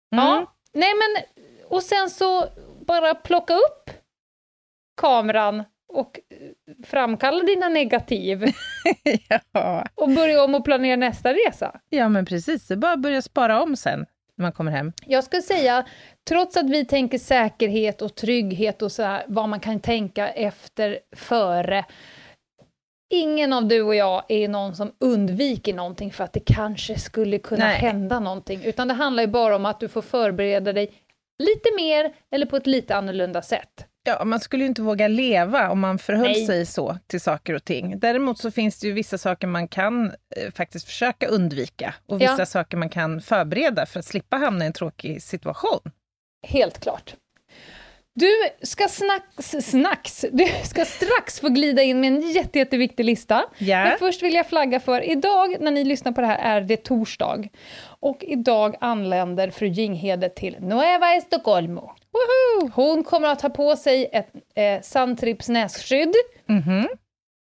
[0.10, 0.46] Ja, Mm.
[0.74, 1.24] nej men,
[1.70, 2.46] och sen så
[2.88, 3.90] bara plocka upp
[5.02, 8.46] kameran och eh, framkalla dina negativ
[9.52, 9.86] ja.
[9.96, 11.80] och börja om och planera nästa resa.
[11.90, 12.68] ja, men precis.
[12.68, 14.06] Det är bara att börja spara om sen
[14.36, 14.94] när man kommer hem.
[15.06, 15.86] Jag skulle säga,
[16.30, 21.00] trots att vi tänker säkerhet och trygghet och så här, vad man kan tänka efter,
[21.16, 21.86] före,
[23.10, 27.40] ingen av du och jag är någon som undviker någonting för att det kanske skulle
[27.40, 27.78] kunna Nej.
[27.78, 30.92] hända någonting, utan det handlar ju bara om att du får förbereda dig
[31.44, 33.86] lite mer eller på ett lite annorlunda sätt.
[34.04, 36.46] Ja, man skulle ju inte våga leva om man förhöll Nej.
[36.46, 38.00] sig så till saker och ting.
[38.00, 42.36] Däremot så finns det ju vissa saker man kan eh, faktiskt försöka undvika och vissa
[42.40, 42.46] Ja.
[42.46, 45.80] saker man kan förbereda för att slippa hamna i en tråkig situation.
[46.48, 47.16] Helt klart.
[48.20, 53.44] Du ska snacks, snacks, du ska strax få glida in med en jätte, jätteviktig lista.
[53.58, 53.84] Ja.
[53.84, 56.78] Men först vill jag flagga för, idag när ni lyssnar på det här är det
[56.84, 57.48] torsdag.
[58.00, 61.82] Och idag anländer fru Jinghede till Nueva Estocolmo.
[62.12, 62.72] Woho!
[62.76, 66.14] Hon kommer att ha på sig ett eh, Suntrips nässkydd
[66.46, 66.88] Mhm.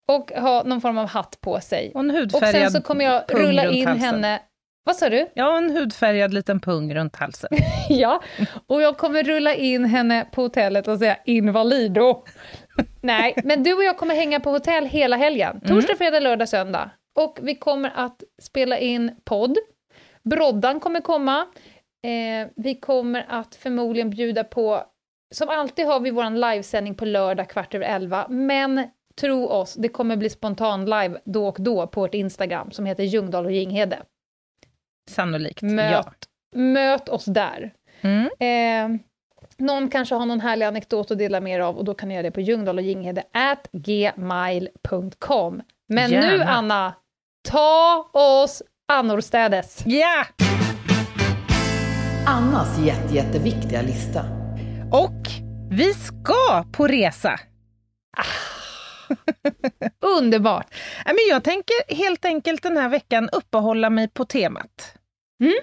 [0.09, 1.93] och ha någon form av hatt på sig.
[1.95, 4.41] Och en Och sen så kommer jag rulla in henne...
[4.87, 5.31] Vad sa du?
[5.35, 7.51] Ja, en hudfärgad liten pung runt halsen.
[7.89, 8.23] Ja,
[8.67, 12.25] och jag kommer rulla in henne på hotellet och säga invalido.
[13.01, 15.61] Nej, men du och jag kommer hänga på hotell hela helgen.
[15.61, 16.91] Torsdag, fredag, lördag, söndag.
[17.19, 19.57] Och vi kommer att spela in podd.
[20.31, 21.47] Broddan kommer komma.
[22.05, 24.83] Eh, vi kommer att förmodligen bjuda på...
[25.35, 28.89] Som alltid har vi vår livesändning på lördag kvart över elva, men
[29.21, 33.05] tro oss, det kommer bli spontan live då och då på vårt Instagram som heter
[33.05, 33.99] Ljungdahl och Ginghede.
[35.11, 35.63] Sannolikt.
[35.63, 36.05] Möt, Ja.
[36.59, 37.73] möt oss där.
[38.01, 38.29] Mm.
[38.41, 39.01] Eh,
[39.59, 42.15] någon kanske har någon härlig anekdot att dela med er av och då kan ni
[42.15, 45.63] göra det på Ljungdahl och Ginghede at gmail.com.
[45.89, 46.45] Men nu Gärna.
[46.45, 46.95] Anna,
[47.49, 49.83] ta oss annorstädes.
[49.87, 50.25] Ja!
[52.27, 54.25] Annas jätte, jätteviktiga lista.
[54.93, 55.23] Och
[55.71, 57.41] vi ska på resa.
[60.19, 60.67] Underbart!
[61.07, 64.96] Nej, men jag tänker helt enkelt den här veckan uppehålla mig på temat.
[65.43, 65.55] Mm.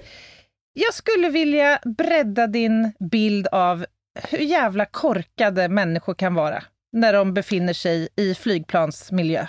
[0.74, 3.86] Jag skulle vilja bredda din bild av
[4.30, 6.64] hur jävla korkade människor kan vara
[6.94, 9.48] när de befinner sig i flygplansmiljö.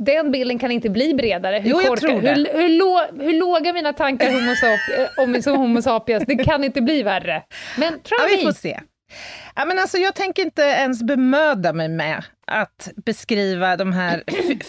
[0.00, 1.58] Den bilden kan inte bli bredare.
[1.58, 2.34] Hur, Jo, jag korkad- tror det.
[2.34, 4.54] hur, hur, hur låga mina tankar homo
[5.34, 7.42] om som homo sapiens, det kan inte bli värre.
[7.78, 8.80] Men try Ja, vi får se.
[9.54, 14.22] Ja, men alltså, jag tänker inte ens bemöda mig med att beskriva de här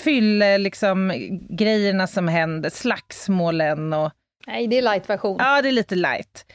[0.03, 1.13] fylle, liksom,
[1.49, 4.11] grejerna som händer, slagsmålen och...
[4.47, 5.37] Nej, det är light-version.
[5.39, 6.45] Ja, det är lite light.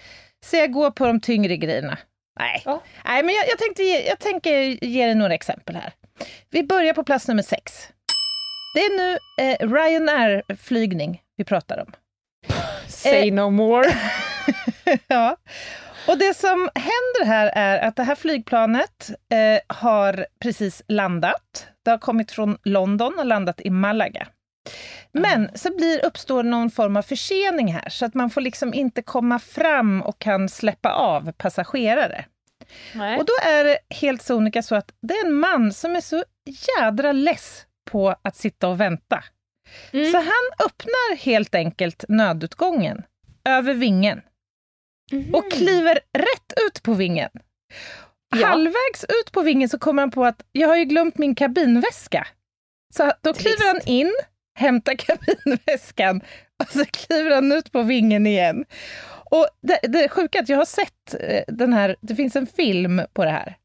[0.44, 1.98] Så jag går på de tyngre grejerna.
[2.40, 2.82] Nej, Ja.
[3.04, 5.92] Nej men jag, jag, tänkte jag tänker ge dig några exempel här.
[6.50, 7.88] Vi börjar på plats nummer sex.
[8.74, 11.92] Det är nu eh, Ryanair-flygning vi pratar om.
[12.88, 13.88] Say Eh, no more.
[15.06, 15.36] ja.
[16.08, 21.66] Och det som händer här är att det här flygplanet eh, har precis landat.
[21.84, 24.28] Det har kommit från London och landat i Malaga.
[25.12, 29.02] Men så blir, uppstår någon form av försening här, så att man får liksom inte
[29.02, 32.24] komma fram och kan släppa av passagerare.
[32.94, 33.18] Nej.
[33.18, 36.24] Och då är det helt sonika så att det är en man som är så
[36.44, 39.24] jädra less på att sitta och vänta.
[39.92, 40.12] Mm.
[40.12, 43.02] Så han öppnar helt enkelt nödutgången
[43.44, 44.20] över vingen
[45.32, 47.30] och kliver rätt ut på vingen.
[48.36, 48.46] Ja.
[48.46, 52.26] Halvvägs ut på vingen så kommer han på att jag har ju glömt min kabinväska.
[52.94, 54.12] Så då kliver han in,
[54.58, 56.20] hämtar kabinväskan
[56.62, 58.64] och så kliver han ut på vingen igen.
[59.30, 62.46] Och det, det sjuka är att jag har sett eh, den här, det finns en
[62.46, 63.56] film på det här.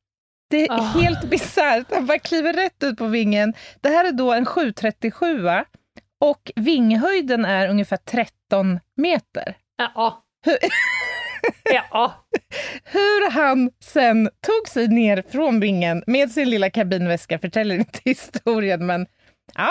[0.49, 0.81] Det är Ah.
[0.81, 1.85] helt bisarrt.
[1.93, 3.53] Han bara kliver rätt ut på vingen.
[3.81, 5.47] Det här är då en 737
[6.19, 9.55] och vinghöjden är ungefär 13 meter.
[9.77, 10.23] Ja.
[10.45, 10.57] Hur,
[11.91, 12.13] ja.
[12.83, 18.85] hur han sen tog sig ner från vingen med sin lilla kabinväska förtäller inte historien,
[18.85, 19.05] men
[19.55, 19.69] ja,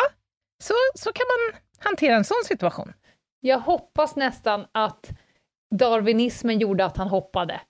[0.63, 2.93] så, så kan man hantera en sån situation.
[3.41, 5.11] Jag hoppas nästan att
[5.75, 7.61] darwinismen gjorde att han hoppade.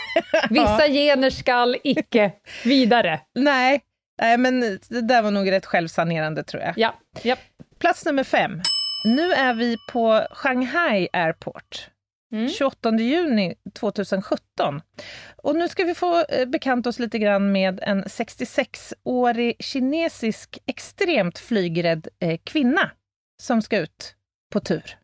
[0.50, 2.32] Vissa gener skall icke
[2.64, 3.20] vidare.
[3.34, 3.80] Nej,
[4.22, 6.74] nej, men det där var nog rätt självsanerande tror jag.
[6.76, 7.36] Ja, ja.
[7.78, 8.60] Plats nummer fem.
[9.04, 11.90] Nu är vi på Shanghai Airport.
[12.58, 14.80] 28 juni 2017.
[15.36, 21.38] Och nu ska vi få eh, bekanta oss lite grann med en 66-årig kinesisk extremt
[21.38, 22.90] flygrädd eh, kvinna
[23.42, 24.14] som ska ut
[24.52, 24.98] på tur.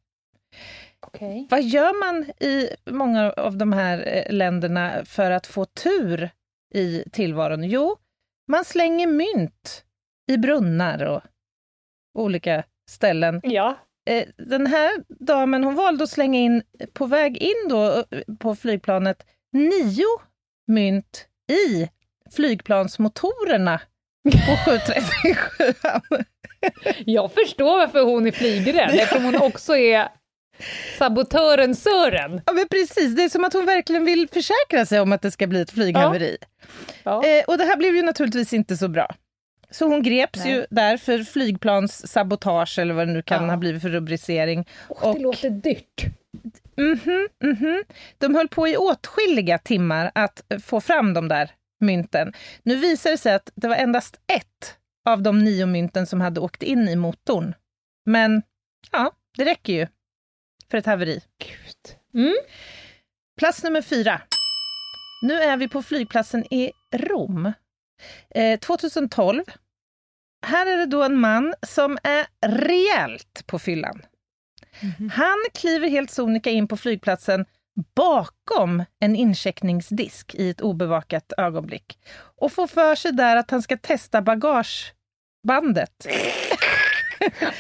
[1.01, 1.47] Okej.
[1.51, 6.31] Vad gör man i många av de här eh, länderna för att få tur
[6.75, 7.65] i tillvaron?
[7.65, 7.97] Jo,
[8.49, 9.85] man slänger mynt
[10.33, 11.23] i brunnar och
[12.19, 13.41] olika ställen.
[13.45, 13.77] Ja.
[14.09, 14.91] Eh, Den här
[15.25, 20.05] damen hon valde att slänga in, på väg in då eh, på flygplanet, nio
[20.67, 21.89] mynt i
[22.37, 23.81] flygplansmotorerna
[24.47, 25.75] på 737.
[27.07, 30.09] Jag förstår varför hon är flygrädd, eftersom hon också är
[30.99, 32.41] sabotören Sören.
[32.47, 33.17] Ja, men precis.
[33.17, 35.71] Det är som att hon verkligen vill försäkra sig om att det ska bli ett
[35.71, 36.37] flyghaveri.
[37.03, 37.25] Ja.
[37.25, 39.15] Eh, och det här blev ju naturligtvis inte så bra.
[39.71, 40.53] Så hon greps Nej.
[40.55, 43.51] ju där för flygplanssabotage eller vad det nu kan Ja.
[43.51, 44.69] ha blivit för rubricering.
[44.89, 46.05] Och det låter dyrt.
[46.77, 47.85] Mhm, mhm.
[48.19, 51.51] De höll på i åtskilliga timmar att få fram de där
[51.81, 52.33] mynten.
[52.63, 54.77] Nu visar det sig att det var endast ett
[55.09, 57.55] av de nio mynten som hade åkt in i motorn.
[58.07, 58.43] Men
[58.93, 59.87] ja, det räcker ju
[60.71, 61.21] för ett haveri.
[62.15, 62.35] Mm.
[63.39, 64.21] Plats nummer fyra.
[65.23, 67.53] Nu är vi på flygplatsen i Rom.
[68.35, 69.45] Eh, 2012.
[70.47, 74.03] Här är det då en man som är rejält på fyllan.
[75.13, 77.47] Han kliver helt sonika in på flygplatsen
[77.95, 81.99] bakom en incheckningsdisk i ett obevakat ögonblick
[82.41, 86.07] och får för sig där att han ska testa bagagebandet.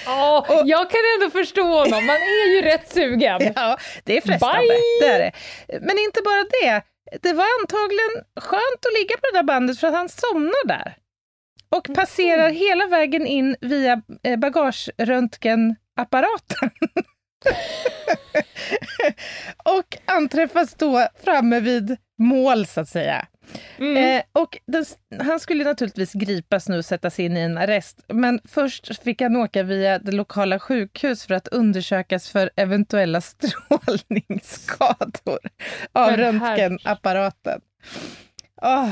[0.06, 3.40] Ja, jag kan ändå förstå honom, man är ju rätt sugen.
[3.56, 4.58] Ja, det är frestande.
[4.60, 5.00] Bye!
[5.00, 5.32] Det är det.
[5.80, 6.82] Men inte bara det.
[7.22, 10.96] Det var antagligen skönt att ligga på det där bandet för att han somnar där.
[11.70, 16.70] Och passerar hela vägen in via eh, bagageröntgenapparaten.
[19.64, 23.26] och anträffas då framme vid mål, så att säga.
[23.78, 24.84] Eh, och den,
[25.20, 28.04] han skulle naturligtvis gripas nu och sättas in i en arrest.
[28.08, 33.20] Men först fick han åka via det lokala sjukhus för att undersökas för eventuella
[34.08, 35.38] strålningsskador
[35.92, 37.60] av Men röntgenapparaten.
[38.62, 38.90] Åh,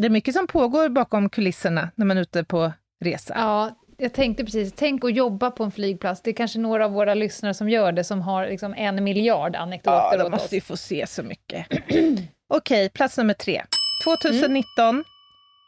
[0.00, 2.72] det är mycket som pågår bakom kulisserna när man är ute på
[3.04, 3.34] resa.
[3.36, 6.22] Ja, jag tänkte precis, tänk att jobba på en flygplats.
[6.22, 9.56] Det är kanske några av våra lyssnare som gör det, som har liksom en miljard
[9.56, 10.52] anekdoter Ja, de åt måste oss.
[10.52, 11.66] ju få se så mycket.
[12.50, 13.64] Okej, plats nummer tre.
[14.04, 15.04] 2019.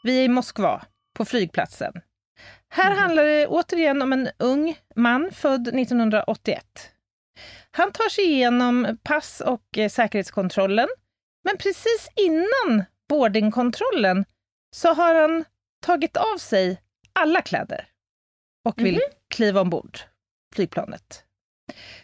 [0.02, 0.82] Vi är i Moskva,
[1.16, 1.92] på flygplatsen.
[2.68, 6.64] Här handlar det återigen om en ung man född 1981.
[7.70, 10.88] Han tar sig igenom pass och eh, säkerhetskontrollen,
[11.44, 14.24] men precis innan boardingkontrollen
[14.76, 15.44] så har han
[15.82, 17.88] tagit av sig alla kläder
[18.68, 19.98] och vill kliva ombord
[20.54, 21.24] flygplanet.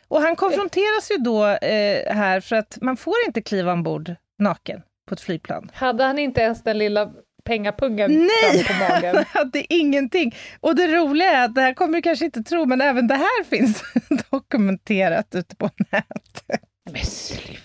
[0.09, 4.83] Och han konfronteras ju då eh, här för att man får inte kliva ombord naken
[5.09, 5.71] på ett flygplan.
[5.75, 7.13] Hade han inte ens den lilla
[7.45, 9.17] pengapungen Nej, på magen?
[9.17, 10.35] han hade ingenting.
[10.61, 13.15] Och det roliga är att det här kommer du kanske inte tro, men även det
[13.15, 13.83] här finns
[14.31, 16.61] dokumenterat ute på nätet.
[16.91, 17.57] Men sluta.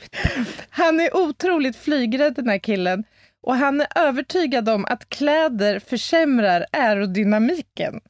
[0.69, 3.03] Han är otroligt flygrädd den här killen.
[3.43, 8.01] Och han är övertygad om att kläder försämrar aerodynamiken.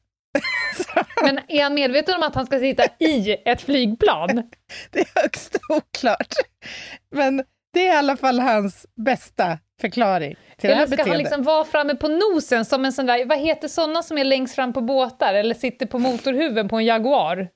[1.22, 4.50] Men är han medveten om att han ska sitta i ett flygplan?
[4.90, 6.34] Det är högst oklart.
[7.14, 11.04] Men det är i alla fall hans bästa förklaring till det här Eller ska han
[11.10, 11.18] beteendet.
[11.18, 14.54] liksom vara framme på nosen som en sån där, vad heter såna som är längst
[14.54, 17.48] fram på båtar eller sitter på motorhuven på en Jaguar?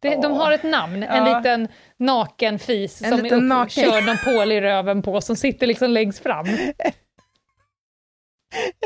[0.00, 1.36] Det, De har ett namn, en Ja.
[1.38, 1.68] liten
[1.98, 5.66] naken fis En som liten är naken- uppkörd någon pål i röven på som sitter
[5.66, 6.46] liksom längst fram.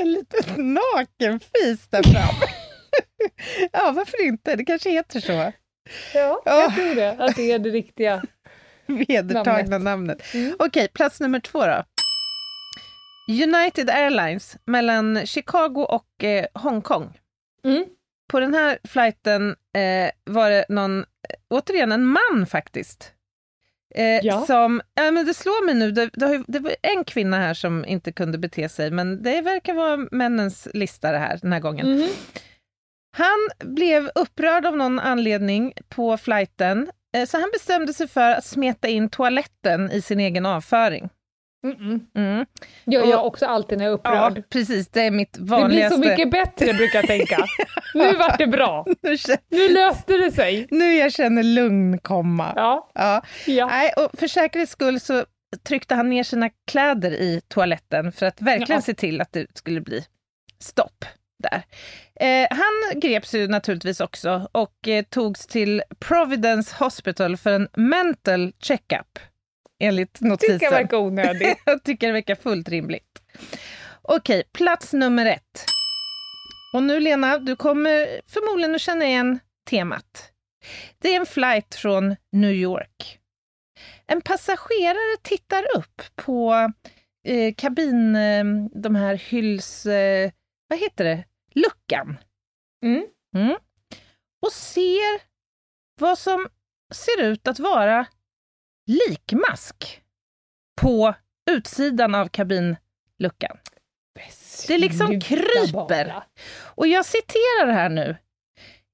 [0.00, 2.34] En liten nakenfis där fram.
[3.72, 4.56] ja, varför inte?
[4.56, 5.32] Det kanske heter så.
[5.32, 5.52] Ja,
[6.14, 6.42] Ja.
[6.44, 8.22] jag tror det, att det är det riktiga.
[9.08, 10.34] Vedertagna namnet.
[10.34, 10.56] Mm.
[10.58, 11.84] Okej, plats nummer två då.
[13.30, 17.18] United Airlines mellan Chicago och eh, Hongkong.
[17.64, 17.84] Mm.
[18.30, 21.04] På den här flighten eh, var det någon, eh,
[21.50, 23.12] återigen en man faktiskt.
[23.94, 24.46] Eh, Ja.
[24.46, 27.54] som, ja, men det slår mig nu, det, det, har det var en kvinna här
[27.54, 31.60] som inte kunde bete sig, men det verkar vara männens lista det här den här
[31.60, 31.90] gången.
[31.90, 32.08] Mhm.
[33.16, 36.90] Han blev upprörd av någon anledning på flighten,
[37.26, 41.08] så han bestämde sig för att smeta in toaletten i sin egen avföring.
[41.66, 42.00] Mm-mm.
[42.16, 42.46] Mm.
[42.84, 44.38] Gör jag också alltid när jag är upprörd.
[44.38, 45.94] Ja, precis, det är mitt det blir vanligaste.
[45.94, 47.36] så mycket bättre brukar jag tänka.
[47.94, 48.86] Nu vart det bra.
[49.02, 50.66] nu, känner, Nu löste det sig.
[50.70, 52.52] nu jag känner lugn komma.
[52.56, 53.22] Ja, Ja.
[53.46, 53.66] ja.
[53.66, 55.24] Nej, och för säkerhets skull så
[55.62, 58.82] tryckte han ner sina kläder i toaletten för att verkligen Ja.
[58.82, 60.04] se till att det skulle bli
[60.60, 61.04] stopp
[61.42, 61.62] där.
[62.20, 68.52] Eh, han greps ju naturligtvis också och eh, togs till Providence Hospital för en mental
[68.58, 69.18] checkup.
[69.80, 70.58] Enligt notisen.
[70.58, 71.58] Tycker jag verkar onödigt.
[71.64, 73.22] jag tycker det verkar fullt rimligt.
[74.02, 75.64] Okej, plats nummer ett.
[76.74, 79.38] Och nu Lena, du kommer förmodligen att känna igen
[79.70, 80.32] temat.
[80.98, 83.18] Det är en flight från New York.
[84.06, 86.72] En passagerare tittar upp på
[87.24, 89.86] eh, kabin, eh, de här hylls...
[89.86, 90.30] Eh,
[90.68, 91.24] vad heter det?
[91.62, 92.18] Luckan.
[92.84, 93.06] Mm.
[93.36, 93.56] Mm.
[94.46, 95.22] Och ser
[96.00, 96.48] vad som
[96.92, 98.06] ser ut att vara
[98.86, 100.02] likmask
[100.80, 101.14] på
[101.50, 103.58] utsidan av kabinluckan.
[104.68, 106.22] Det liksom kryper.
[106.74, 108.16] Och jag citerar här nu.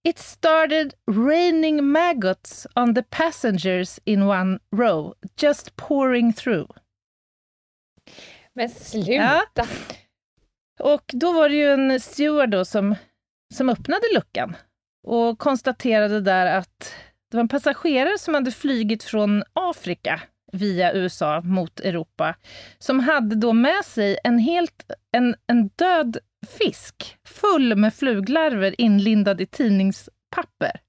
[0.09, 6.71] It started raining maggots on the passengers in one row, just pouring through.
[8.55, 9.67] Men sluta.
[10.81, 12.95] Och då var det ju en steward då som,
[13.55, 14.57] som öppnade luckan
[15.07, 16.95] och konstaterade där att
[17.31, 20.21] det var en passagerare som hade flygit från Afrika
[20.53, 22.35] via USA mot Europa,
[22.79, 26.19] som hade då med sig en, helt, en, en död
[26.59, 30.81] fisk full med fluglarver inlindad i tidningspapper.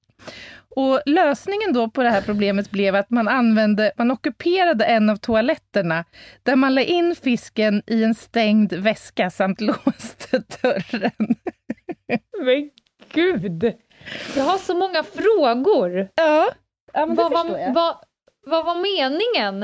[0.76, 5.18] Och lösningen då på det här problemet blev att man använde, man ockuperade en av
[5.18, 6.06] toaletterna
[6.44, 11.36] där man la in fisken i en stängd väska samt låste dörren.
[12.44, 12.70] Men
[13.14, 13.74] gud!
[14.36, 16.10] Jag har så många frågor.
[16.16, 16.52] Ja,
[16.94, 17.74] ja men det Vad förstår var, jag.
[17.74, 17.96] vad,
[18.46, 19.60] vad var meningen?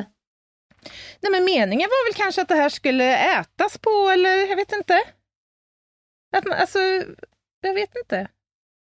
[1.21, 4.71] Nej, men meningen var väl kanske att det här skulle ätas på, eller jag vet
[4.71, 5.03] inte.
[6.37, 6.79] Att man, alltså,
[7.61, 8.27] jag vet inte.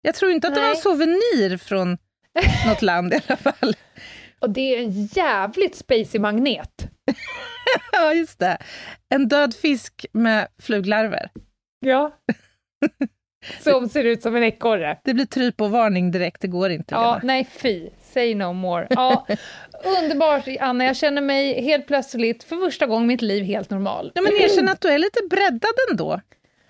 [0.02, 0.82] Jag tror inte att det var en Nej.
[0.82, 1.98] souvenir från
[2.68, 3.76] något land i alla fall.
[4.40, 6.88] Och det är en jävligt spacey magnet.
[7.92, 8.58] Ja, just det.
[9.10, 11.30] En död fisk med fluglarver.
[11.80, 12.12] Ja.
[13.64, 14.98] Som ser ut som en ekorre.
[15.04, 16.96] Det blir tryp-och-varning direkt, det går inte.
[16.96, 17.20] Ja, Lena.
[17.24, 17.90] nej fy.
[18.02, 18.88] Say no more.
[18.90, 19.28] Ja,
[20.02, 24.12] underbart Anna, jag känner mig helt plötsligt för första gången i mitt liv helt normal.
[24.16, 26.22] Ja, men erkänn att du är lite breddad ändå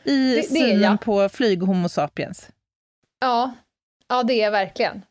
[0.04, 1.02] i Det- synen jag.
[1.02, 2.50] på flyg-homo sapiens.
[3.22, 3.52] Ja,
[4.10, 5.02] ja det är jag verkligen.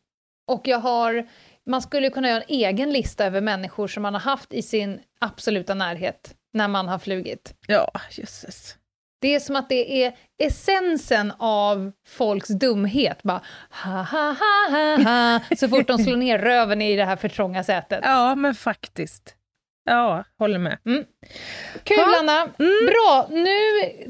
[0.51, 1.27] Och jag har,
[1.65, 4.99] man skulle kunna göra en egen lista över människor som man har haft i sin
[5.19, 7.53] absoluta närhet när man har flugit.
[7.67, 8.75] Ja, jösses.
[9.21, 13.23] Det är som att det är essensen av folks dumhet.
[13.23, 17.15] Bara ha ha ha ha ha, så fort de slår ner röven i det här
[17.15, 17.99] för trånga sätet.
[18.03, 19.35] Ja, men faktiskt.
[19.85, 20.77] Ja, håller med.
[21.83, 22.15] Kul Ja.
[22.19, 22.47] Anna!
[22.57, 23.47] Bra, nu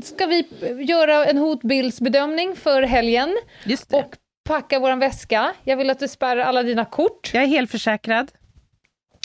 [0.03, 0.47] ska vi
[0.87, 3.97] göra en hotbildsbedömning för helgen Just det.
[3.97, 4.15] och
[4.51, 5.53] packa vår väska.
[5.63, 7.31] Jag vill att du spärrar alla dina kort.
[7.33, 8.31] Jag är helförsäkrad.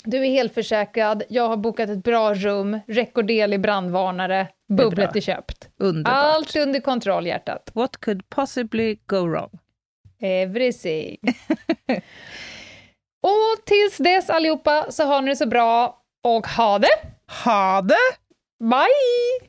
[0.05, 5.17] Du är helt försäkrad, jag har bokat ett bra rum, rekorderlig brandvarnare, bubblet bra.
[5.17, 5.69] är köpt.
[5.81, 6.15] Underbart.
[6.15, 7.71] Allt under kontroll, hjärtat.
[7.75, 9.51] What could possibly go wrong?
[10.21, 11.19] Everything.
[13.23, 16.97] Och tills dess allihopa så har ni det så bra och ha det!
[17.45, 17.95] Ha det!
[18.61, 19.49] Bye!